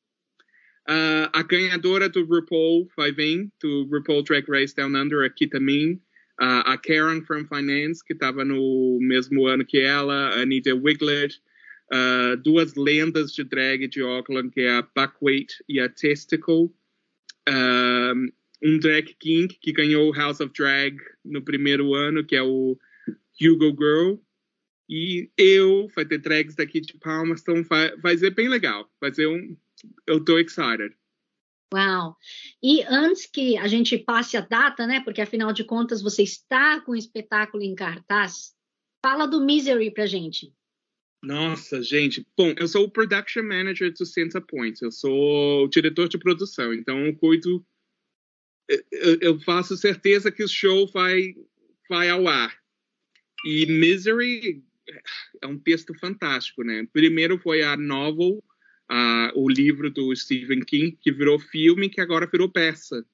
[0.88, 6.01] Uh, a ganhadora do RuPaul vai vir, do RuPaul Drag Race Down Under, aqui também.
[6.41, 11.41] Uh, a Karen from Finance, que estava no mesmo ano que ela, a Anita Wiglet,
[11.91, 16.73] uh, duas lendas de drag de Auckland, que é a Buckwheat e a Testicle.
[17.49, 18.32] Um,
[18.63, 22.78] um drag king que ganhou o House of Drag no primeiro ano, que é o
[23.41, 24.17] Hugo Girl.
[24.89, 28.89] E eu, vai ter drags daqui de Palmerston, vai, vai ser bem legal.
[28.99, 29.56] Vai ser um.
[30.08, 30.95] Eu tô excited.
[31.73, 32.17] Uau!
[32.63, 35.01] E antes que a gente passe a data, né?
[35.01, 38.55] Porque afinal de contas você está com o espetáculo em cartaz.
[39.05, 40.51] Fala do Misery pra gente.
[41.21, 42.25] Nossa, gente.
[42.36, 44.82] Bom, eu sou o production manager do Center Point.
[44.82, 46.73] Eu sou o diretor de produção.
[46.73, 47.65] Então eu cuido.
[48.91, 51.34] Eu, faço certeza que o show vai,
[51.89, 52.55] vai ao ar.
[53.45, 54.63] E Misery
[55.41, 56.88] é um texto fantástico, né?
[56.93, 58.43] Primeiro foi a novel
[59.36, 63.06] O livro do Stephen King, que virou filme, que agora virou peça.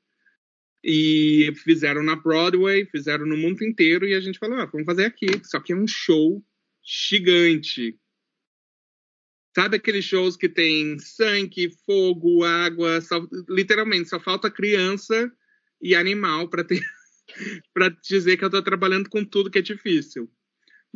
[0.84, 5.06] E fizeram na Broadway, fizeram no mundo inteiro, e a gente falou, ah, vamos fazer
[5.06, 5.28] aqui.
[5.44, 6.44] Só que é um show
[6.84, 8.00] gigante.
[9.56, 15.32] Sabe aqueles shows que tem sangue, fogo, água, só, literalmente, só falta criança
[15.82, 16.84] e animal para ter
[17.74, 20.30] para dizer que eu estou trabalhando com tudo que é difícil.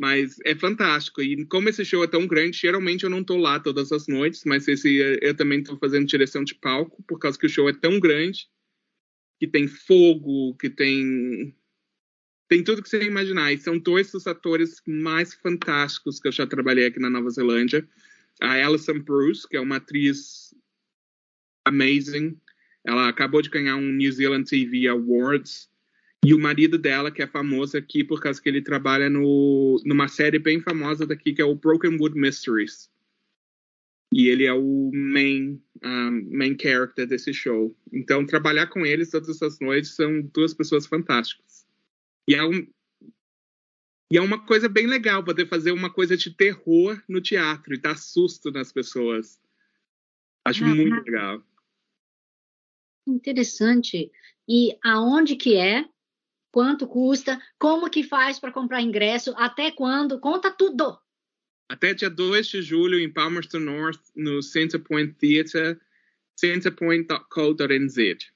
[0.00, 1.20] Mas é fantástico.
[1.20, 4.44] E como esse show é tão grande, geralmente eu não tô lá todas as noites,
[4.46, 7.74] mas esse eu também tô fazendo direção de palco, por causa que o show é
[7.74, 8.48] tão grande,
[9.38, 11.54] que tem fogo, que tem
[12.48, 13.52] tem tudo que você imaginar.
[13.52, 17.86] E são dois dos atores mais fantásticos que eu já trabalhei aqui na Nova Zelândia.
[18.40, 20.54] A Alison Bruce, que é uma atriz
[21.66, 22.40] amazing.
[22.86, 25.69] Ela acabou de ganhar um New Zealand TV Awards.
[26.24, 30.06] E o marido dela, que é famoso aqui por causa que ele trabalha no, numa
[30.06, 32.90] série bem famosa daqui, que é o Brokenwood Mysteries.
[34.12, 37.74] E ele é o main, um, main character desse show.
[37.92, 41.66] Então, trabalhar com eles todas essas noites são duas pessoas fantásticas.
[42.28, 42.66] E é, um,
[44.12, 47.78] e é uma coisa bem legal poder fazer uma coisa de terror no teatro e
[47.78, 49.40] dar susto nas pessoas.
[50.44, 50.74] Acho uhum.
[50.74, 51.42] muito legal.
[53.06, 54.10] Interessante.
[54.48, 55.88] E aonde que é?
[56.52, 57.40] Quanto custa?
[57.58, 59.32] Como que faz para comprar ingresso?
[59.36, 60.18] Até quando?
[60.18, 60.98] Conta tudo!
[61.68, 65.78] Até dia 2 de julho em Palmerston North, no Centerpoint Theatre,
[66.36, 68.32] centerpoint.co.nz.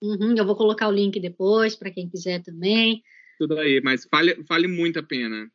[0.00, 3.02] Uhum, eu vou colocar o link depois para quem quiser também.
[3.38, 5.50] Tudo aí, mas vale, vale muito a pena.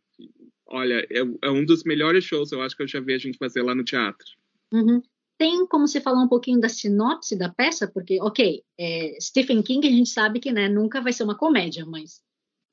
[0.67, 3.37] Olha, é, é, um dos melhores shows eu acho que eu já vi a gente
[3.37, 4.27] fazer lá no teatro.
[4.71, 5.01] Uhum.
[5.43, 7.85] Tem como você falar um pouquinho da sinopse da peça?
[7.85, 11.85] Porque, ok, é, Stephen King a gente sabe que né, nunca vai ser uma comédia,
[11.85, 12.21] mas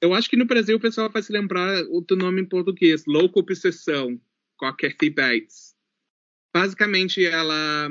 [0.01, 3.41] eu acho que no Brasil o pessoal vai se lembrar do nome em português, Louco
[3.41, 4.21] Obsessão,
[4.57, 5.75] com a Kathy Bates.
[6.55, 7.89] Basicamente, ela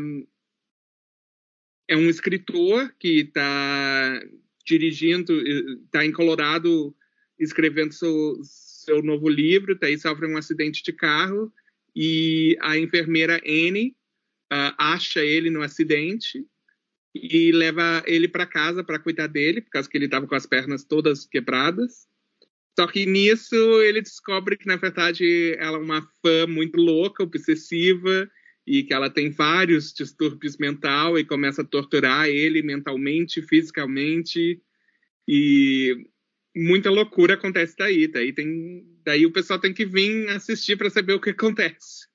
[1.90, 4.22] é um escritor que está
[4.66, 5.34] dirigindo,
[5.84, 6.96] está em Colorado
[7.38, 11.52] escrevendo seu, seu novo livro, daí sofre um acidente de carro
[11.94, 13.99] e a enfermeira Anne
[14.52, 16.46] uh, acha ele no acidente
[17.14, 20.46] e leva ele para casa para cuidar dele, por causa que ele estava com as
[20.46, 22.08] pernas todas quebradas.
[22.78, 28.30] Só que nisso ele descobre que, na verdade, ela é uma fã muito louca, obsessiva,
[28.66, 34.62] e que ela tem vários distúrbios mental e começa a torturar ele mentalmente, fisicamente.
[35.28, 36.06] E
[36.56, 38.08] muita loucura acontece daí.
[38.08, 42.09] Daí, tem, daí o pessoal tem que vir assistir para saber o que acontece.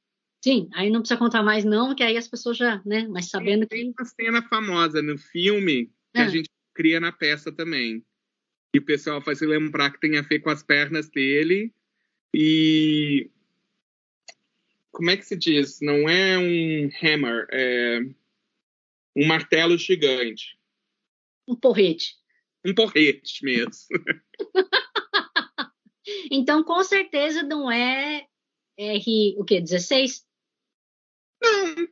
[0.45, 3.67] Sim, aí não precisa contar mais não, que aí as pessoas já, né, mas sabendo
[3.67, 4.05] tem, que...
[4.15, 6.29] Tem uma cena famosa no filme que a ah.
[6.29, 8.05] gente cria na peça também.
[8.75, 11.73] E o pessoal faz se lembrar que tem a ver com as pernas dele.
[12.35, 13.31] E...
[14.93, 15.81] Como é que se diz?
[15.81, 18.01] Não é um hammer, é
[19.17, 20.59] um martelo gigante.
[21.49, 22.17] Um porrete.
[22.63, 23.73] Um porrete mesmo.
[26.31, 28.27] então, com certeza não é
[28.77, 29.59] R, o quê?
[29.59, 30.23] 16?
[31.43, 31.89] Não,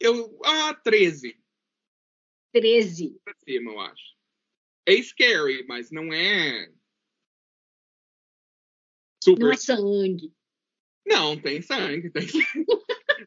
[0.00, 0.40] eu.
[0.44, 1.38] Ah, 13.
[2.52, 3.20] 13.
[3.24, 4.12] Pra cima, eu acho.
[4.86, 6.72] É scary, mas não é.
[9.22, 9.40] Super.
[9.40, 10.34] Não é sangue.
[11.06, 12.10] Não, tem sangue.
[12.10, 12.66] Tem sangue.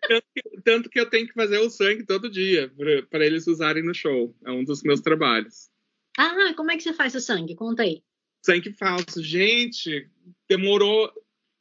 [0.07, 2.71] tanto, que, tanto, que, eu tenho que fazer o sangue todo dia
[3.09, 4.35] para eles usarem no show.
[4.45, 5.69] É um dos meus trabalhos.
[6.17, 7.55] Ah, como é que você faz o sangue?
[7.55, 8.03] Conta aí.
[8.45, 9.23] Sangue falso.
[9.23, 10.09] Gente,
[10.49, 11.11] demorou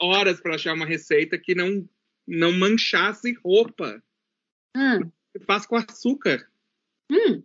[0.01, 1.89] horas para achar uma receita que não
[2.27, 4.03] não manchasse roupa.
[4.77, 5.11] Hum.
[5.47, 6.49] Faz com açúcar.
[7.11, 7.43] Hum.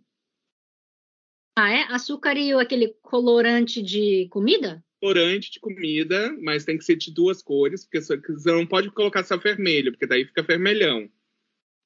[1.56, 1.82] Ah, é?
[1.92, 4.82] Açúcar e aquele colorante de comida?
[5.00, 9.24] Colorante de comida, mas tem que ser de duas cores, porque você não pode colocar
[9.24, 11.10] só vermelho, porque daí fica vermelhão.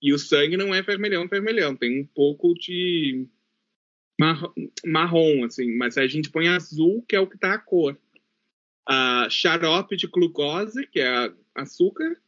[0.02, 1.74] E o sangue não é vermelhão, vermelhão.
[1.74, 3.26] Tem um pouco de
[4.84, 7.98] marrom, assim, mas a gente põe azul, que é o que tá a cor.
[8.88, 12.20] Uh, xarope de glucose, que é açúcar,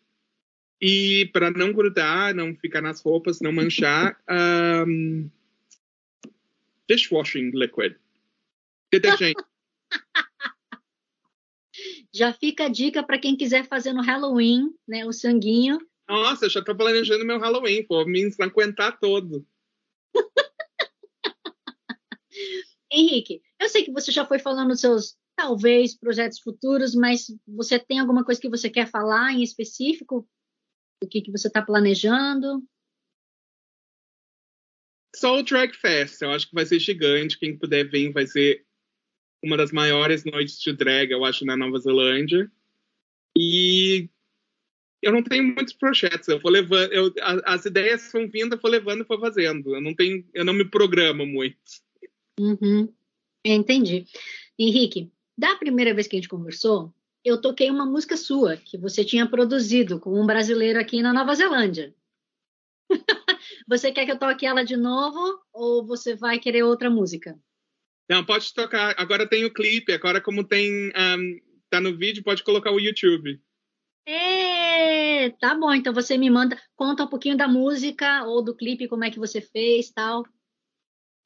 [0.81, 4.19] e para não grudar, não ficar nas roupas, não manchar,
[4.87, 5.31] um,
[6.89, 7.97] dishwashing liquid.
[8.91, 9.43] Detergente.
[12.13, 15.05] Já fica a dica para quem quiser fazer no Halloween, né?
[15.05, 15.79] O sanguinho.
[16.09, 19.47] Nossa, eu já estou planejando meu Halloween, vou me ensanguentar todo.
[22.91, 27.79] Henrique, eu sei que você já foi falando dos seus, talvez, projetos futuros, mas você
[27.79, 30.27] tem alguma coisa que você quer falar em específico?
[31.03, 32.67] O que, que você está planejando?
[35.15, 37.39] Só o Drag Fest, eu acho que vai ser gigante.
[37.39, 38.67] Quem puder vir vai ser
[39.43, 42.51] uma das maiores noites de drag, eu acho, na Nova Zelândia.
[43.39, 44.09] E
[45.03, 46.29] eu não tenho muitos projetos.
[46.29, 47.13] Eu vou levando, eu,
[47.45, 49.75] as ideias vão vindo, eu vou levando e vou fazendo.
[49.75, 51.57] Eu não tenho, eu não me programo muito.
[52.39, 52.93] Uhum.
[53.45, 54.05] Entendi.
[54.59, 56.93] Henrique, da primeira vez que a gente conversou,
[57.27, 61.35] eu toquei uma música sua que você tinha produzido com um brasileiro aqui na Nova
[61.35, 61.93] Zelândia.
[63.67, 67.37] você quer que eu toque ela de novo ou você vai querer outra música?
[68.09, 68.95] Não, pode tocar.
[68.97, 69.93] Agora tem o clipe.
[69.93, 70.93] Agora, como tem.
[70.97, 73.41] Um, tá no vídeo, pode colocar o YouTube.
[74.07, 75.75] É, tá bom.
[75.75, 79.19] Então você me manda, conta um pouquinho da música ou do clipe, como é que
[79.19, 80.25] você fez tal.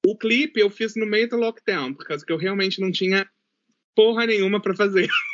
[0.07, 3.29] O clipe eu fiz no meio do lockdown, por causa que eu realmente não tinha
[3.95, 5.07] porra nenhuma para fazer.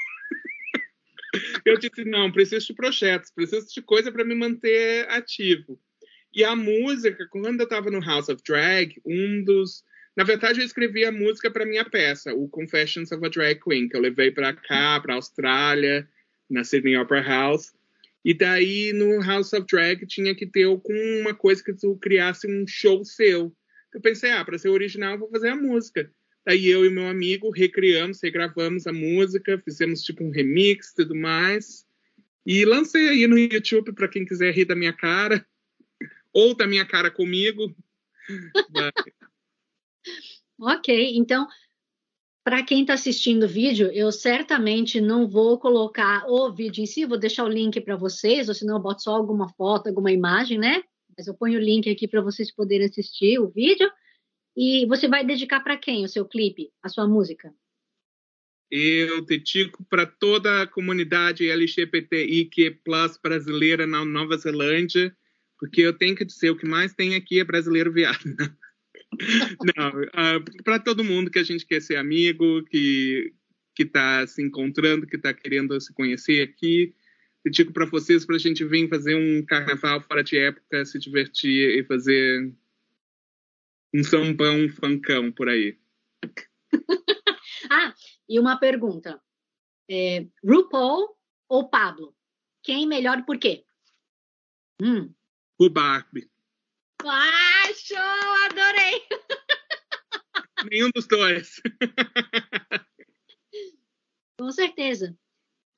[1.65, 5.81] eu disse, não, preciso de projetos, preciso de coisa para me manter ativo.
[6.35, 9.83] E a música, quando eu estava no House of Drag, um dos.
[10.17, 13.89] Na verdade, eu escrevi a música para minha peça, o Confessions of a Drag Queen,
[13.89, 16.09] que eu levei para cá, para Austrália,
[16.49, 17.73] na Sydney Opera House.
[18.25, 22.67] E daí, no House of Drag, tinha que ter alguma coisa que tu criasse um
[22.67, 23.55] show seu.
[23.95, 26.11] Eu pensei, ah, para ser original, eu vou fazer a música.
[26.47, 31.17] Daí eu e meu amigo recriamos, regravamos a música, fizemos tipo um remix e tudo
[31.17, 31.85] mais.
[32.47, 35.45] E lancei aí no YouTube para quem quiser rir da minha cara,
[36.33, 37.75] ou da minha cara comigo.
[40.61, 41.49] ok, então,
[42.45, 47.05] para quem está assistindo o vídeo, eu certamente não vou colocar o vídeo em si,
[47.05, 50.59] vou deixar o link para vocês, ou senão eu boto só alguma foto, alguma imagem,
[50.59, 50.81] né?
[51.19, 53.91] Mas eu ponho o link aqui para vocês poderem assistir o vídeo.
[54.57, 57.53] E você vai dedicar para quem o seu clipe, a sua música?
[58.71, 62.81] Eu dedico para toda a comunidade LGBTIQ+
[63.23, 65.17] brasileira na Nova Zelândia,
[65.59, 68.19] porque eu tenho que dizer o que mais tem aqui é brasileiro viado.
[69.77, 73.33] Não, uh, ah, para todo mundo que a gente quer ser amigo, que
[73.77, 76.95] que está se encontrando, que está querendo se conhecer aqui.
[77.45, 81.79] Dedico para vocês para a gente vir fazer um carnaval fora de época, se divertir
[81.79, 82.53] e fazer
[83.95, 85.79] um sambão funkão por aí.
[87.71, 87.95] ah,
[88.29, 89.21] e uma pergunta.
[89.89, 91.17] É, RuPaul
[91.49, 92.15] ou Pablo?
[92.63, 93.65] Quem melhor por quê?
[94.83, 95.15] Hum.
[95.59, 96.31] O Barbie.
[97.05, 97.97] Ah, show!
[98.51, 99.03] Adorei!
[100.71, 101.61] Nenhum dos dois.
[104.39, 105.17] Com certeza.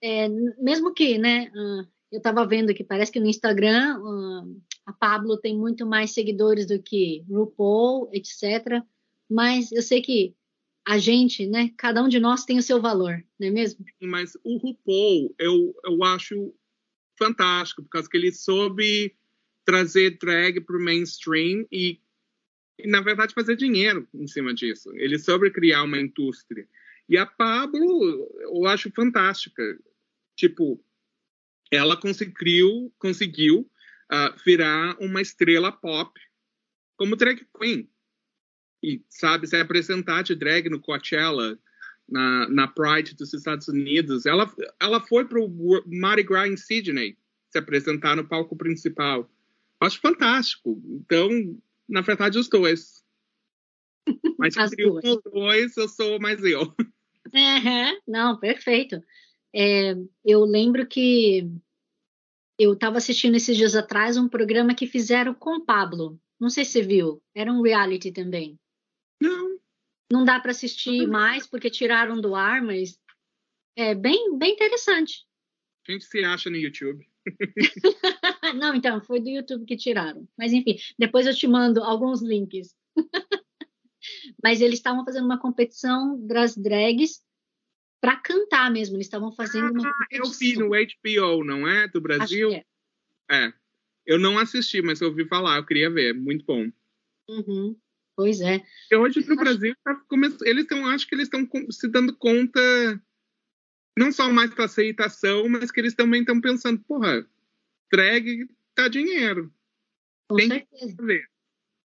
[0.03, 4.93] É, mesmo que, né, uh, eu estava vendo que parece que no Instagram uh, a
[4.95, 8.82] Pablo tem muito mais seguidores do que RuPaul, etc.
[9.30, 10.34] Mas eu sei que
[10.86, 13.84] a gente, né, cada um de nós tem o seu valor, não é mesmo?
[14.01, 16.55] Mas o RuPaul, eu, eu acho
[17.18, 19.14] fantástico, por causa que ele soube
[19.66, 22.01] trazer drag para o mainstream e,
[22.86, 24.91] na verdade, fazer dinheiro em cima disso.
[24.95, 26.66] Ele soube criar uma indústria.
[27.07, 29.62] E a Pablo, eu acho fantástica.
[30.34, 30.82] Tipo,
[31.70, 33.70] ela conseguiu, conseguiu
[34.13, 36.19] uh, virar uma estrela pop
[36.97, 37.89] como drag queen.
[38.83, 41.59] E, sabe, se apresentar de drag no Coachella,
[42.09, 44.25] na, na Pride dos Estados Unidos.
[44.25, 44.51] Ela,
[44.81, 47.19] ela foi para o Mardi Gras em Sydney
[47.51, 49.31] se apresentar no palco principal.
[49.81, 50.81] Acho fantástico.
[50.87, 51.29] Então,
[51.89, 53.05] na verdade, os dois.
[54.39, 56.63] Mas entre os dois, eu sou mais eu.
[56.63, 58.01] Uhum.
[58.07, 59.03] Não, perfeito.
[59.55, 59.95] É,
[60.25, 61.51] eu lembro que
[62.59, 66.21] eu estava assistindo esses dias atrás um programa que fizeram com Pablo.
[66.41, 67.23] Não sei se você viu.
[67.35, 68.59] Era um reality também.
[69.21, 69.59] Não.
[70.11, 71.13] Não dá para assistir não.
[71.13, 72.99] mais porque tiraram do ar, mas
[73.77, 75.27] é bem, bem interessante.
[75.87, 77.07] A gente se acha no YouTube.
[78.57, 80.27] não, então, foi do YouTube que tiraram.
[80.37, 82.75] Mas enfim, depois eu te mando alguns links.
[84.43, 87.23] mas eles estavam fazendo uma competição das drags
[88.01, 88.96] para cantar mesmo.
[88.96, 89.88] Eles estavam fazendo uma.
[89.88, 91.88] Ah, eu vi no HBO, não é?
[91.88, 92.53] Do Brasil?
[92.53, 92.64] É.
[93.30, 93.53] é.
[94.07, 96.14] Eu não assisti, mas eu ouvi falar, eu queria ver.
[96.14, 96.70] Muito bom.
[97.28, 97.78] Uhum.
[98.16, 98.61] Pois é.
[98.90, 99.96] E hoje no Brasil, tá
[100.42, 102.61] eles estão, acho que eles estão se dando conta,
[103.96, 107.24] não só mais da aceitação, mas que eles também estão pensando, porra,
[107.92, 109.53] drag tá dinheiro.
[110.28, 110.86] Com tem certeza.
[110.86, 111.30] Que fazer.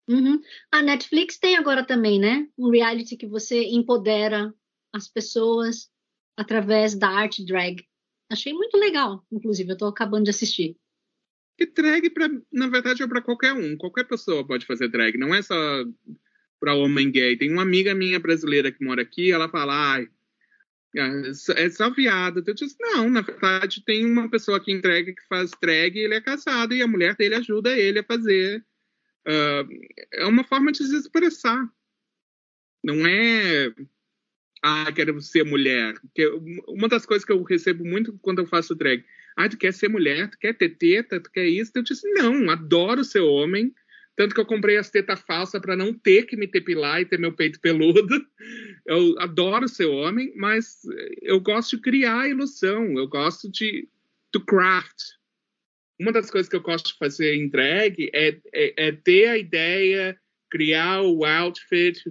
[0.08, 0.40] Uhum.
[0.72, 2.48] A Netflix tem agora também, né?
[2.58, 4.54] Um reality que você empodera
[4.92, 5.90] as pessoas
[6.38, 7.84] através da arte drag.
[8.30, 10.76] Achei muito legal, inclusive, eu estou acabando de assistir.
[11.58, 13.76] E drag, pra, na verdade, é para qualquer um.
[13.76, 15.56] Qualquer pessoa pode fazer drag, não é só
[16.60, 17.36] para homem gay.
[17.36, 20.08] Tem uma amiga minha brasileira que mora aqui, ela fala, ai,
[21.56, 22.44] é só viado.
[22.46, 26.20] Eu disse, não, na verdade, tem uma pessoa em drag que faz drag, ele é
[26.20, 28.64] casado e a mulher dele ajuda ele a fazer.
[29.26, 29.66] Uh,
[30.12, 31.68] é uma forma de se expressar.
[32.84, 33.74] Não é
[34.62, 35.94] ah, quero ser mulher.
[36.66, 39.04] Uma das coisas que eu recebo muito quando eu faço drag,
[39.36, 41.72] ah, tu quer ser mulher, tu quer ter teta, tu quer isso?
[41.74, 43.72] Eu disse, não, adoro ser homem.
[44.16, 47.20] Tanto que eu comprei as tetas falsas para não ter que me depilar e ter
[47.20, 48.26] meu peito peludo.
[48.84, 50.80] Eu adoro ser homem, mas
[51.20, 53.86] eu gosto de criar ilusão, eu gosto de
[54.32, 54.96] to craft.
[56.00, 59.36] Uma das coisas que eu gosto de fazer em drag é, é, é ter a
[59.36, 60.18] ideia,
[60.50, 62.02] criar o outfit,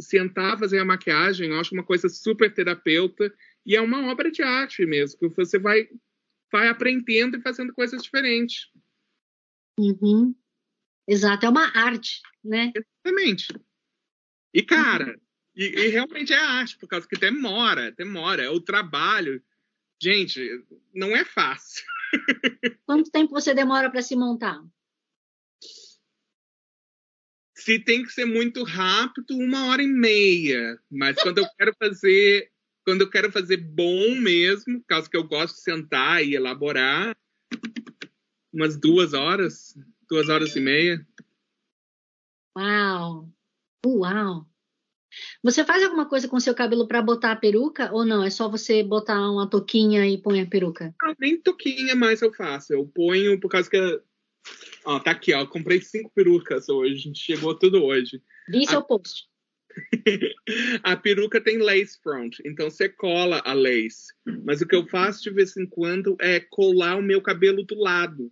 [0.00, 3.32] sentar, fazer a maquiagem, eu acho uma coisa super terapeuta
[3.64, 5.88] e é uma obra de arte mesmo, que você vai,
[6.50, 8.68] vai aprendendo e fazendo coisas diferentes.
[9.78, 10.34] Uhum.
[11.06, 12.72] Exato, é uma arte, né?
[12.74, 13.48] Exatamente.
[14.52, 15.20] E, cara, uhum.
[15.56, 19.42] e, e, realmente é arte, por causa que demora, demora, é o trabalho.
[20.00, 20.64] Gente,
[20.94, 21.84] não é fácil.
[22.86, 24.62] Quanto tempo você demora para se montar?
[27.64, 30.78] Se tem que ser muito rápido, uma hora e meia.
[30.90, 32.50] Mas quando eu quero fazer,
[32.84, 37.16] quando eu quero fazer bom mesmo, caso que eu gosto de sentar e elaborar,
[38.52, 39.74] umas duas horas,
[40.10, 41.08] duas horas e meia.
[42.54, 43.30] Uau!
[43.86, 44.46] Uau!
[45.42, 48.22] Você faz alguma coisa com seu cabelo para botar a peruca ou não?
[48.22, 50.94] É só você botar uma touquinha e põe a peruca?
[51.02, 52.74] Não, nem touquinha mais eu faço.
[52.74, 54.02] Eu ponho por causa que.
[54.84, 55.46] Ó, tá aqui, ó.
[55.46, 57.12] Comprei cinco perucas hoje.
[57.14, 58.22] Chegou tudo hoje.
[58.48, 58.82] Vi seu a...
[58.82, 59.28] post.
[60.82, 64.12] a peruca tem lace front, então você cola a lace.
[64.44, 67.74] Mas o que eu faço de vez em quando é colar o meu cabelo do
[67.74, 68.28] lado.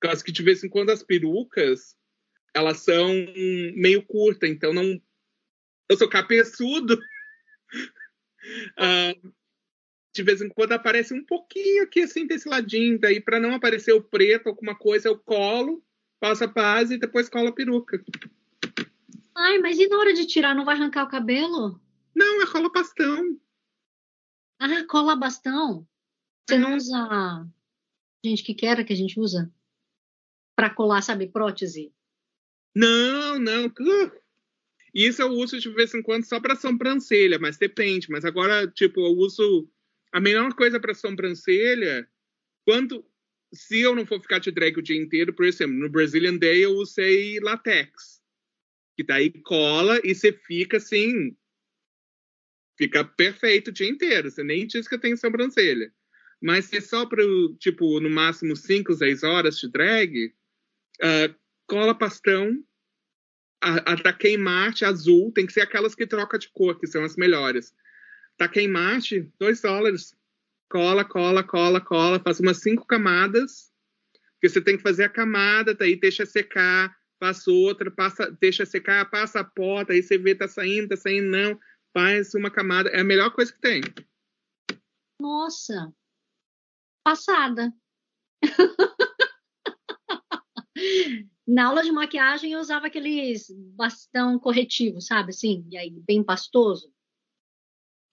[0.00, 1.96] Por causa que de vez em quando as perucas
[2.54, 3.08] elas são
[3.74, 5.00] meio curtas, então não
[5.88, 6.94] eu sou cabeçudo.
[8.78, 9.32] uh,
[10.12, 12.98] de vez em quando aparece um pouquinho aqui, assim, desse ladinho.
[12.98, 15.82] Daí, para não aparecer o preto, alguma coisa, eu colo,
[16.20, 18.04] passo a base e depois colo a peruca.
[19.34, 21.80] Ai, mas e na hora de tirar, não vai arrancar o cabelo?
[22.14, 23.40] Não, é cola bastão.
[24.60, 25.88] Ah, cola bastão?
[26.46, 27.48] Você não usa.
[28.24, 29.52] Gente, que quer que a gente usa?
[30.54, 31.92] Para colar, sabe, prótese?
[32.74, 33.66] Não, não.
[33.66, 34.12] Uh,
[34.94, 38.10] isso eu uso de vez em quando só para sobrancelha, mas depende.
[38.10, 39.68] Mas agora, tipo, eu uso
[40.12, 42.08] a melhor coisa para sobrancelha
[42.64, 43.04] quando
[43.52, 46.64] se eu não for ficar de drag o dia inteiro, por exemplo, no Brazilian Day
[46.64, 48.22] eu usei latex,
[48.96, 51.36] que daí cola e você fica assim,
[52.78, 54.30] fica perfeito o dia inteiro.
[54.30, 55.92] Você nem diz que tenho sobrancelha.
[56.40, 57.22] Mas se é só para,
[57.58, 60.34] tipo, no máximo 5, 6 horas de drag,
[61.00, 61.34] uh,
[61.66, 62.64] cola pastão
[63.60, 67.04] a, a da Queimarte azul tem que ser aquelas que troca de cor, que são
[67.04, 67.72] as melhores.
[68.38, 70.16] Da Queimarte, dois dólares.
[70.70, 72.20] Cola, cola, cola, cola.
[72.20, 73.72] Faz umas cinco camadas.
[74.34, 79.08] Porque você tem que fazer a camada, daí deixa secar, passa outra, passa, deixa secar,
[79.08, 81.60] passa a porta, aí você vê tá saindo, tá saindo, não.
[81.92, 82.88] Faz uma camada.
[82.90, 83.82] É a melhor coisa que tem.
[85.20, 85.94] Nossa!
[87.04, 87.72] Passada.
[91.46, 95.30] Na aula de maquiagem eu usava aqueles bastão corretivo, sabe?
[95.30, 96.92] Assim, e aí bem pastoso.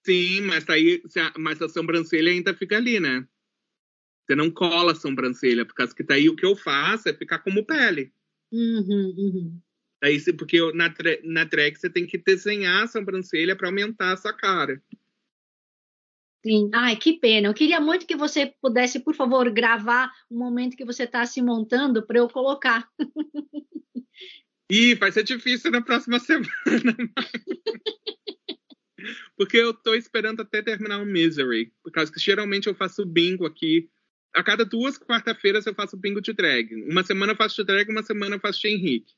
[0.04, 1.02] Sim, mas aí
[1.38, 3.26] mas a sobrancelha ainda fica ali, né?
[4.24, 7.40] Você não cola a sobrancelha, por causa que daí o que eu faço é ficar
[7.40, 8.12] como pele.
[8.52, 9.60] Uhum, uhum.
[10.00, 10.94] Daí, porque na,
[11.24, 14.82] na drag você tem que desenhar a sobrancelha para aumentar a sua cara.
[16.44, 16.70] Sim.
[16.72, 17.48] Ai, que pena.
[17.48, 21.42] Eu queria muito que você pudesse, por favor, gravar o momento que você está se
[21.42, 22.88] montando para eu colocar.
[24.70, 26.48] Ih, vai ser difícil na próxima semana.
[29.36, 31.72] Porque eu estou esperando até terminar o Misery.
[31.82, 33.88] Por causa que geralmente eu faço bingo aqui.
[34.34, 36.74] A cada duas quarta-feiras eu faço bingo de drag.
[36.88, 39.14] Uma semana eu faço de drag, uma semana eu faço de Henrique.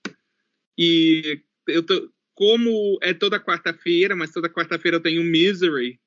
[0.79, 6.01] E eu tô, como é toda quarta-feira, mas toda quarta-feira eu tenho Misery,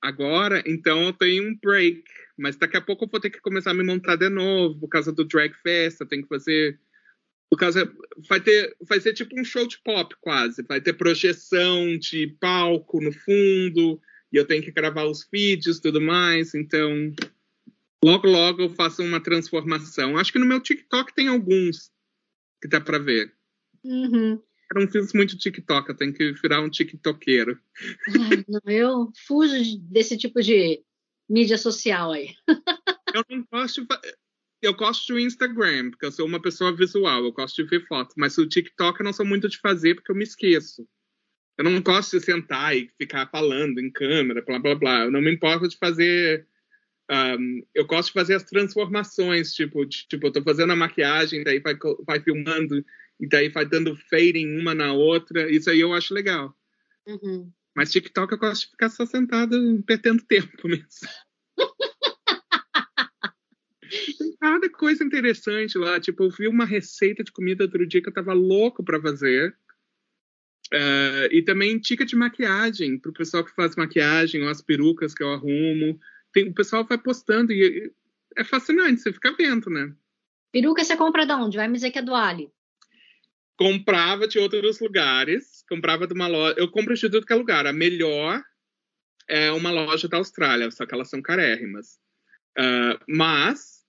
[0.00, 2.02] agora, então eu tenho um break.
[2.36, 4.88] Mas daqui a pouco eu vou ter que começar a me montar de novo por
[4.88, 6.00] causa do Drag Fest.
[6.00, 6.78] Eu tenho que fazer.
[7.52, 7.92] Por causa.
[8.30, 10.62] Vai, ter, vai ser tipo um show de pop, quase.
[10.62, 14.00] Vai ter projeção de palco no fundo.
[14.32, 16.54] E eu tenho que gravar os vídeos e tudo mais.
[16.54, 17.12] Então.
[18.02, 20.16] Logo, logo eu faço uma transformação.
[20.16, 21.90] Acho que no meu TikTok tem alguns
[22.62, 23.34] que dá para ver.
[23.84, 24.42] Uhum.
[24.74, 27.60] Eu não fiz muito TikTok, eu tenho que virar um TikTokeiro.
[28.48, 30.82] Não, eu fujo desse tipo de
[31.28, 32.34] mídia social aí.
[33.14, 33.86] eu não gosto.
[34.62, 38.14] Eu gosto do Instagram, porque eu sou uma pessoa visual, eu gosto de ver fotos,
[38.16, 40.86] mas o TikTok eu não sou muito de fazer porque eu me esqueço.
[41.58, 45.00] Eu não gosto de sentar e ficar falando em câmera, blá blá blá.
[45.00, 46.46] Eu não me importo de fazer.
[47.10, 51.42] Um, eu gosto de fazer as transformações, tipo, de, tipo, eu tô fazendo a maquiagem,
[51.42, 52.84] daí vai, vai filmando
[53.20, 55.50] e daí vai dando fading uma na outra.
[55.50, 56.56] Isso aí eu acho legal.
[57.06, 57.52] Uhum.
[57.74, 59.56] Mas TikTok eu gosto de ficar só sentada
[59.86, 61.08] perdendo tempo mesmo.
[64.18, 66.00] Tem cada coisa interessante lá.
[66.00, 69.56] Tipo, eu vi uma receita de comida outro dia que eu tava louco para fazer.
[70.72, 75.14] Uh, e também dica de maquiagem, para o pessoal que faz maquiagem, ou as perucas
[75.14, 75.98] que eu arrumo.
[76.32, 77.92] Tem, o pessoal vai postando e
[78.36, 79.92] é fascinante, você fica vendo, né?
[80.50, 81.56] Peruca você compra de onde?
[81.58, 82.50] Vai me dizer que é do Ali
[83.62, 86.56] comprava de outros lugares, comprava de uma loja.
[86.58, 87.64] Eu compro de tudo que é lugar.
[87.64, 88.42] A melhor
[89.28, 92.00] é uma loja da Austrália, só que elas são carérrimas.
[92.58, 93.81] Uh, mas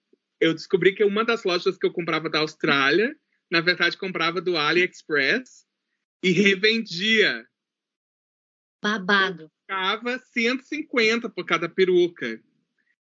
[0.43, 3.17] eu descobri que uma das lojas que eu comprava da Austrália,
[3.49, 5.65] na verdade, comprava do AliExpress
[6.21, 7.47] e revendia.
[8.83, 9.49] Babado.
[9.61, 12.43] Ficava 150 por cada peruca.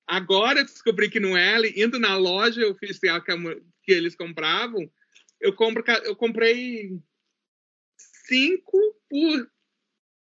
[0.05, 3.31] Agora descobri que no L, indo na loja oficial que,
[3.83, 4.91] que eles compravam,
[5.39, 6.99] eu, compro, eu comprei
[8.27, 9.51] 5 por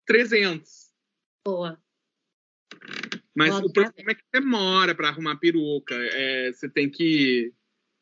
[0.05, 0.91] 300.
[1.47, 1.81] Boa.
[3.35, 5.93] Mas Boa, o problema é que demora para arrumar peruca.
[5.93, 7.53] É, você tem que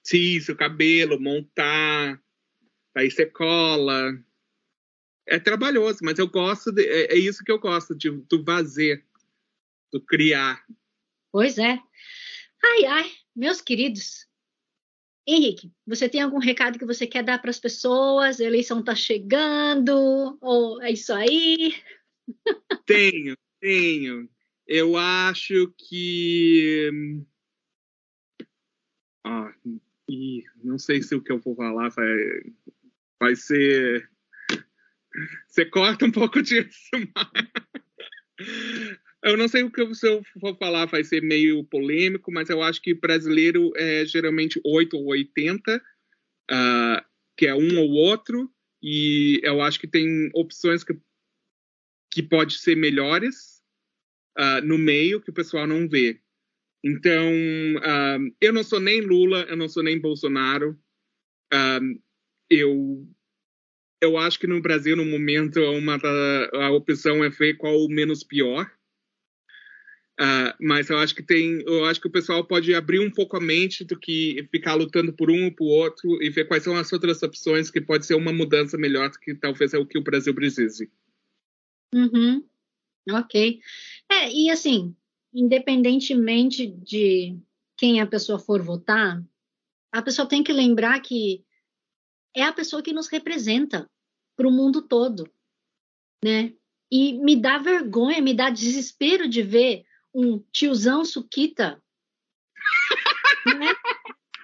[0.04, 2.22] tirar o cabelo, montar,
[2.96, 4.14] aí você cola.
[5.26, 9.04] É trabalhoso, mas eu gosto, de, é, é isso que eu gosto, de, do fazer,
[9.92, 10.64] do criar.
[11.32, 11.80] Pois é.
[12.64, 14.28] Ai, ai, meus queridos.
[15.26, 18.40] Henrique, você tem algum recado que você quer dar para as pessoas?
[18.40, 20.38] A eleição está chegando?
[20.42, 21.82] Ou é isso aí?
[22.86, 24.30] Tenho, tenho.
[24.68, 26.90] Eu acho que.
[29.26, 29.54] Ah,
[30.08, 32.18] e não sei se o que eu vou falar vai,
[33.20, 34.10] vai ser.
[35.48, 37.30] Você corta um pouco disso, mas...
[39.24, 39.94] Eu não sei o que eu
[40.42, 45.06] for falar, vai ser meio polêmico, mas eu acho que brasileiro é geralmente 8 ou
[45.08, 45.82] 80, uh,
[46.52, 47.06] ah,
[47.38, 48.52] que é um ou outro,
[48.82, 51.00] e eu acho que tem opções que,
[52.12, 53.63] que pode ser melhores
[54.38, 56.20] uh, no meio que o pessoal não vê.
[56.84, 60.78] Então, uh, eu não sou nem Lula, eu não sou nem Bolsonaro.
[62.50, 63.08] eu
[64.02, 65.98] eu acho que no Brasil, no momento, uma
[66.54, 68.70] a opção é ver qual o menos pior.
[70.20, 73.36] Uh, mas eu acho que tem, eu acho que o pessoal pode abrir um pouco
[73.36, 76.76] a mente do que ficar lutando por um ou por outro e ver quais são
[76.76, 80.04] as outras opções que pode ser uma mudança melhor que talvez é o que o
[80.04, 80.92] Brasil precise.
[81.94, 82.44] Uhum.
[83.10, 83.60] Ok.
[84.14, 84.96] É, e assim,
[85.34, 87.40] independentemente de
[87.76, 89.24] quem a pessoa for votar,
[89.92, 91.44] a pessoa tem que lembrar que
[92.36, 93.90] é a pessoa que nos representa
[94.36, 95.30] para o mundo todo,
[96.24, 96.54] né?
[96.92, 99.84] E me dá vergonha, me dá desespero de ver
[100.14, 101.82] um tiozão suquita,
[103.60, 103.74] né?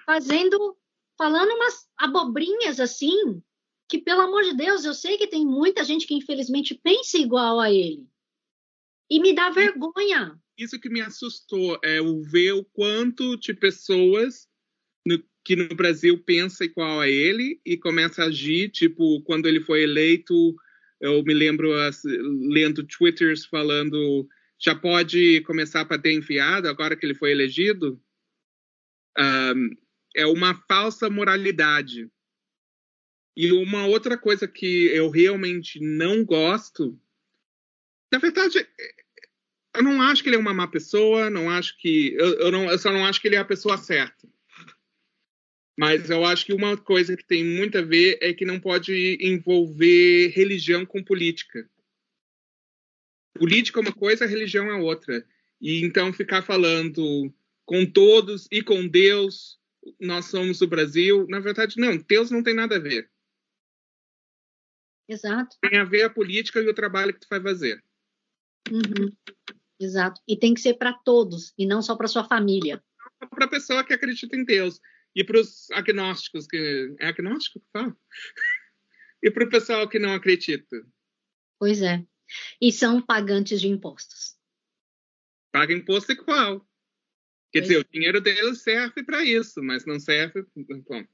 [0.04, 0.76] Fazendo,
[1.16, 3.40] falando umas abobrinhas assim,
[3.88, 7.60] que pelo amor de Deus, eu sei que tem muita gente que infelizmente pensa igual
[7.60, 8.10] a ele.
[9.10, 10.38] E me dá vergonha.
[10.56, 14.46] Isso que me assustou é o ver o quanto de pessoas
[15.04, 19.60] no, que no Brasil pensa igual a ele e começa a agir, tipo, quando ele
[19.60, 20.54] foi eleito,
[21.00, 24.28] eu me lembro as, lendo twitters falando
[24.60, 28.00] já pode começar para ter enfiado agora que ele foi elegido,
[29.18, 29.70] um,
[30.14, 32.10] é uma falsa moralidade.
[33.34, 37.00] E uma outra coisa que eu realmente não gosto,
[38.12, 38.66] na verdade,
[39.74, 42.70] eu não acho que ele é uma má pessoa, não acho que eu, eu, não,
[42.70, 44.28] eu só não acho que ele é a pessoa certa.
[45.78, 49.16] Mas eu acho que uma coisa que tem muito a ver é que não pode
[49.20, 51.68] envolver religião com política.
[53.34, 55.24] Política é uma coisa, religião é outra.
[55.60, 57.32] E então ficar falando
[57.64, 59.58] com todos e com Deus,
[59.98, 63.08] nós somos o Brasil, na verdade, não, Deus não tem nada a ver.
[65.08, 65.56] Exato.
[65.60, 67.82] Tem a ver a política e o trabalho que tu vai fazer.
[68.68, 69.12] Uhum.
[69.78, 70.20] Exato.
[70.26, 72.82] E tem que ser para todos, e não só para sua família.
[73.30, 74.80] Para a pessoa que acredita em Deus.
[75.14, 77.96] E para os agnósticos, que é agnóstico que fala?
[79.22, 80.86] e para o pessoal que não acredita.
[81.58, 82.04] Pois é
[82.60, 84.36] e são pagantes de impostos.
[85.52, 86.60] Paga imposto igual.
[87.52, 87.80] Quer pois dizer, é.
[87.80, 90.44] o dinheiro deles serve para isso, mas não serve.
[90.54, 91.04] Bom.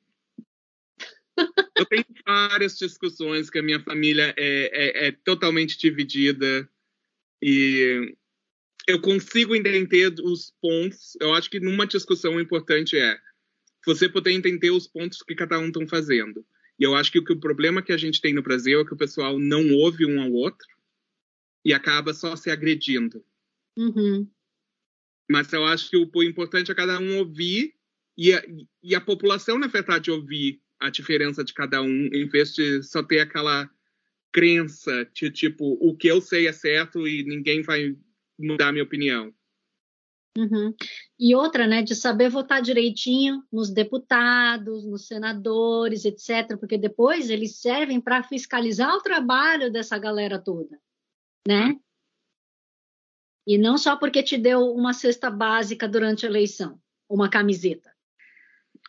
[1.77, 6.69] Eu tenho várias discussões que a minha família é, é, é totalmente dividida
[7.43, 8.15] e
[8.87, 11.17] eu consigo entender os pontos.
[11.21, 13.19] Eu acho que numa discussão importante é
[13.85, 16.45] você poder entender os pontos que cada um estão fazendo.
[16.79, 18.85] E eu acho que o, que o problema que a gente tem no Brasil é
[18.85, 20.67] que o pessoal não ouve um ao outro
[21.65, 23.25] e acaba só se agredindo.
[23.77, 24.29] Uhum.
[25.29, 27.75] Mas eu acho que o, o, importante é cada um ouvir
[28.17, 28.43] e a,
[28.83, 33.03] e a população, na verdade, ouvir a diferença de cada um, em vez de só
[33.03, 33.69] ter aquela
[34.37, 37.97] crença de tipo, o que eu sei é certo e ninguém vai
[38.39, 39.33] mudar a minha opinião.
[40.37, 40.75] Uhum.
[41.19, 47.57] E outra, né, de saber votar direitinho nos deputados, nos senadores, etc., porque depois eles
[47.57, 50.79] servem para fiscalizar o trabalho dessa galera toda
[51.47, 51.79] né?
[53.47, 57.96] E não só porque te deu uma cesta básica durante a eleição, uma camiseta.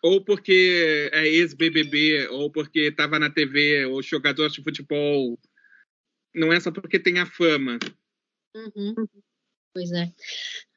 [0.04, 5.40] Ou porque é ex-BBB, ou porque estava na TV, ou jogador de futebol.
[6.34, 7.80] Não é só porque tem a fama.
[8.56, 8.94] Uhum.
[9.74, 10.12] Pois é.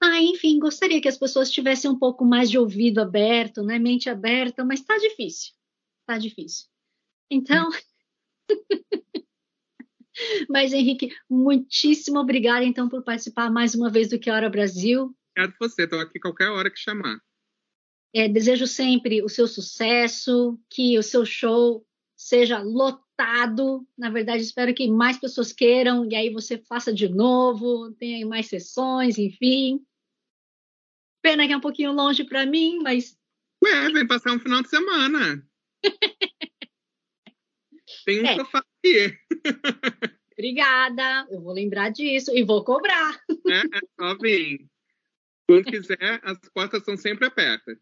[0.00, 3.78] Ah, enfim, gostaria que as pessoas tivessem um pouco mais de ouvido aberto, né?
[3.78, 5.52] Mente aberta, mas tá difícil.
[6.06, 6.66] Tá difícil.
[7.30, 7.70] Então.
[10.50, 15.16] Mas, Henrique, muitíssimo obrigada, então, por participar mais uma vez do Que Hora Brasil.
[15.30, 17.18] Obrigado você, estou aqui qualquer hora que chamar.
[18.12, 21.86] É, desejo sempre o seu sucesso, que o seu show
[22.16, 23.86] seja lotado.
[23.96, 28.46] Na verdade, espero que mais pessoas queiram e aí você faça de novo, tenha mais
[28.46, 29.84] sessões, enfim.
[31.22, 33.16] Pena que é um pouquinho longe para mim, mas.
[33.62, 35.46] Ué, vem passar um final de semana.
[38.04, 38.36] Tem um é.
[38.36, 39.18] sofá aqui.
[40.32, 43.20] Obrigada, eu vou lembrar disso e vou cobrar.
[43.46, 44.66] É, é só vir.
[45.46, 47.78] Quando quiser, as portas estão sempre abertas.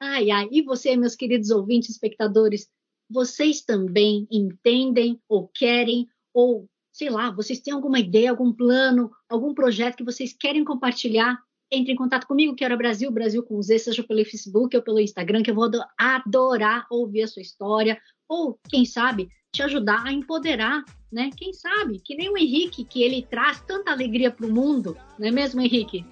[0.00, 0.48] Ai, ai.
[0.50, 2.68] E você, meus queridos ouvintes, espectadores,
[3.08, 9.54] vocês também entendem ou querem ou sei lá, vocês têm alguma ideia, algum plano, algum
[9.54, 11.38] projeto que vocês querem compartilhar?
[11.70, 15.00] Entre em contato comigo, que era Brasil, Brasil com Z, seja pelo Facebook ou pelo
[15.00, 17.98] Instagram, que eu vou adorar ouvir a sua história,
[18.28, 21.30] ou, quem sabe, te ajudar a empoderar, né?
[21.34, 25.28] Quem sabe, que nem o Henrique, que ele traz tanta alegria para o mundo, não
[25.28, 26.04] é mesmo, Henrique?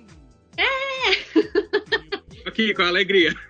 [0.57, 1.91] É!
[2.51, 3.33] Aqui, com alegria.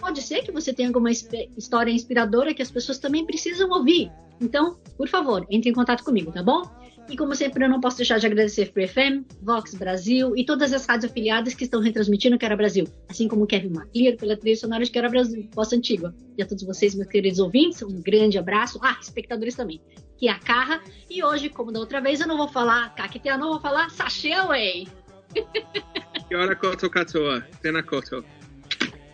[0.00, 4.10] Pode ser que você tenha alguma história inspiradora que as pessoas também precisam ouvir.
[4.40, 6.62] Então, por favor, entre em contato comigo, tá bom?
[7.08, 10.72] E como sempre, eu não posso deixar de agradecer Free FM, Vox Brasil e todas
[10.72, 14.84] as rádios afiliadas que estão retransmitindo Quero Brasil, assim como Kevin McLear pela trilha sonora
[14.84, 16.14] de Quero Brasil, Poça Antigua.
[16.36, 18.80] E a todos vocês, meus queridos ouvintes, um grande abraço.
[18.82, 19.82] Ah, espectadores também.
[20.16, 20.82] Que é a Carra.
[21.10, 24.32] E hoje, como da outra vez, eu não vou falar Caquitea, não vou falar Sachê
[24.32, 24.88] Away.
[26.30, 28.24] Yora koto katoa, tena koto.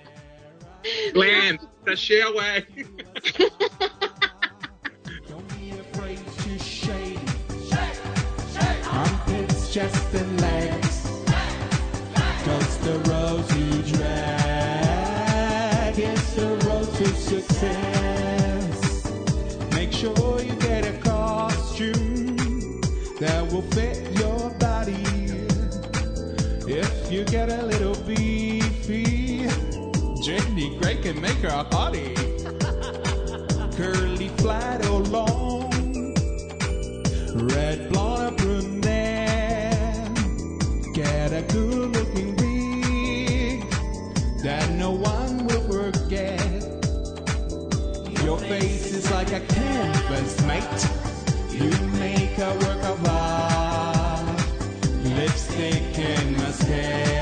[1.12, 2.66] Glenn, sachê away.
[5.28, 7.18] Don't be afraid to shake,
[7.68, 8.00] shake,
[8.54, 8.84] shake.
[9.26, 11.06] Hips, chest and legs.
[12.44, 14.78] Cause the road you drag
[15.98, 18.78] is the road to success.
[19.74, 22.80] Make sure you get a costume
[23.20, 24.41] that will fit your you
[27.32, 29.48] get a little beefy,
[30.22, 32.14] Jenny Gray can make her a hottie.
[33.74, 35.70] Curly, flat, or long,
[37.54, 40.10] red, blonde, or brunette
[40.92, 43.64] get a good looking wig
[44.42, 46.62] that no one will forget.
[48.26, 50.82] Your face is like a canvas, mate.
[51.50, 53.52] You make a work of art.
[55.16, 57.21] Lipstick and mascara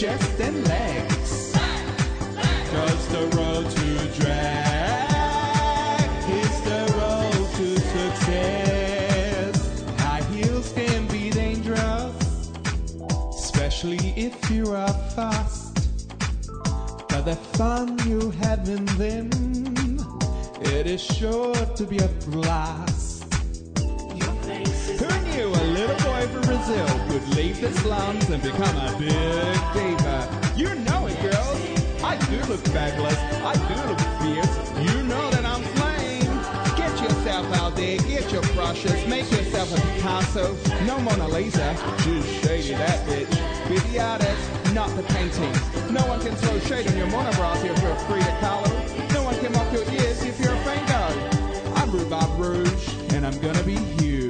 [0.00, 1.52] chest, and legs.
[2.72, 5.20] Cause the road to drag
[6.42, 9.54] is the road to success.
[9.98, 12.50] High heels can be dangerous,
[13.28, 15.90] especially if you are fast.
[17.10, 19.28] But the fun you have in them,
[20.62, 22.89] it is sure to be a blast.
[26.60, 29.10] Brazil leave the slums and become a big
[29.72, 30.52] diva?
[30.54, 31.60] You know it, girls.
[32.04, 33.16] I do look fabulous.
[33.16, 34.94] I do look fierce.
[34.94, 36.76] You know that I'm flame.
[36.76, 37.96] Get yourself out there.
[37.98, 39.06] Get your brushes.
[39.06, 40.54] Make yourself a Picasso.
[40.84, 41.74] No Mona Lisa.
[42.00, 43.68] Too shady that bitch.
[43.68, 45.52] Be the artist, not the painting.
[45.90, 48.68] No one can throw shade on your monobrows if you're free to color.
[49.14, 51.74] No one can mock your ears if you're a fango.
[51.76, 54.29] I'm Rhubarb Rouge, and I'm gonna be huge.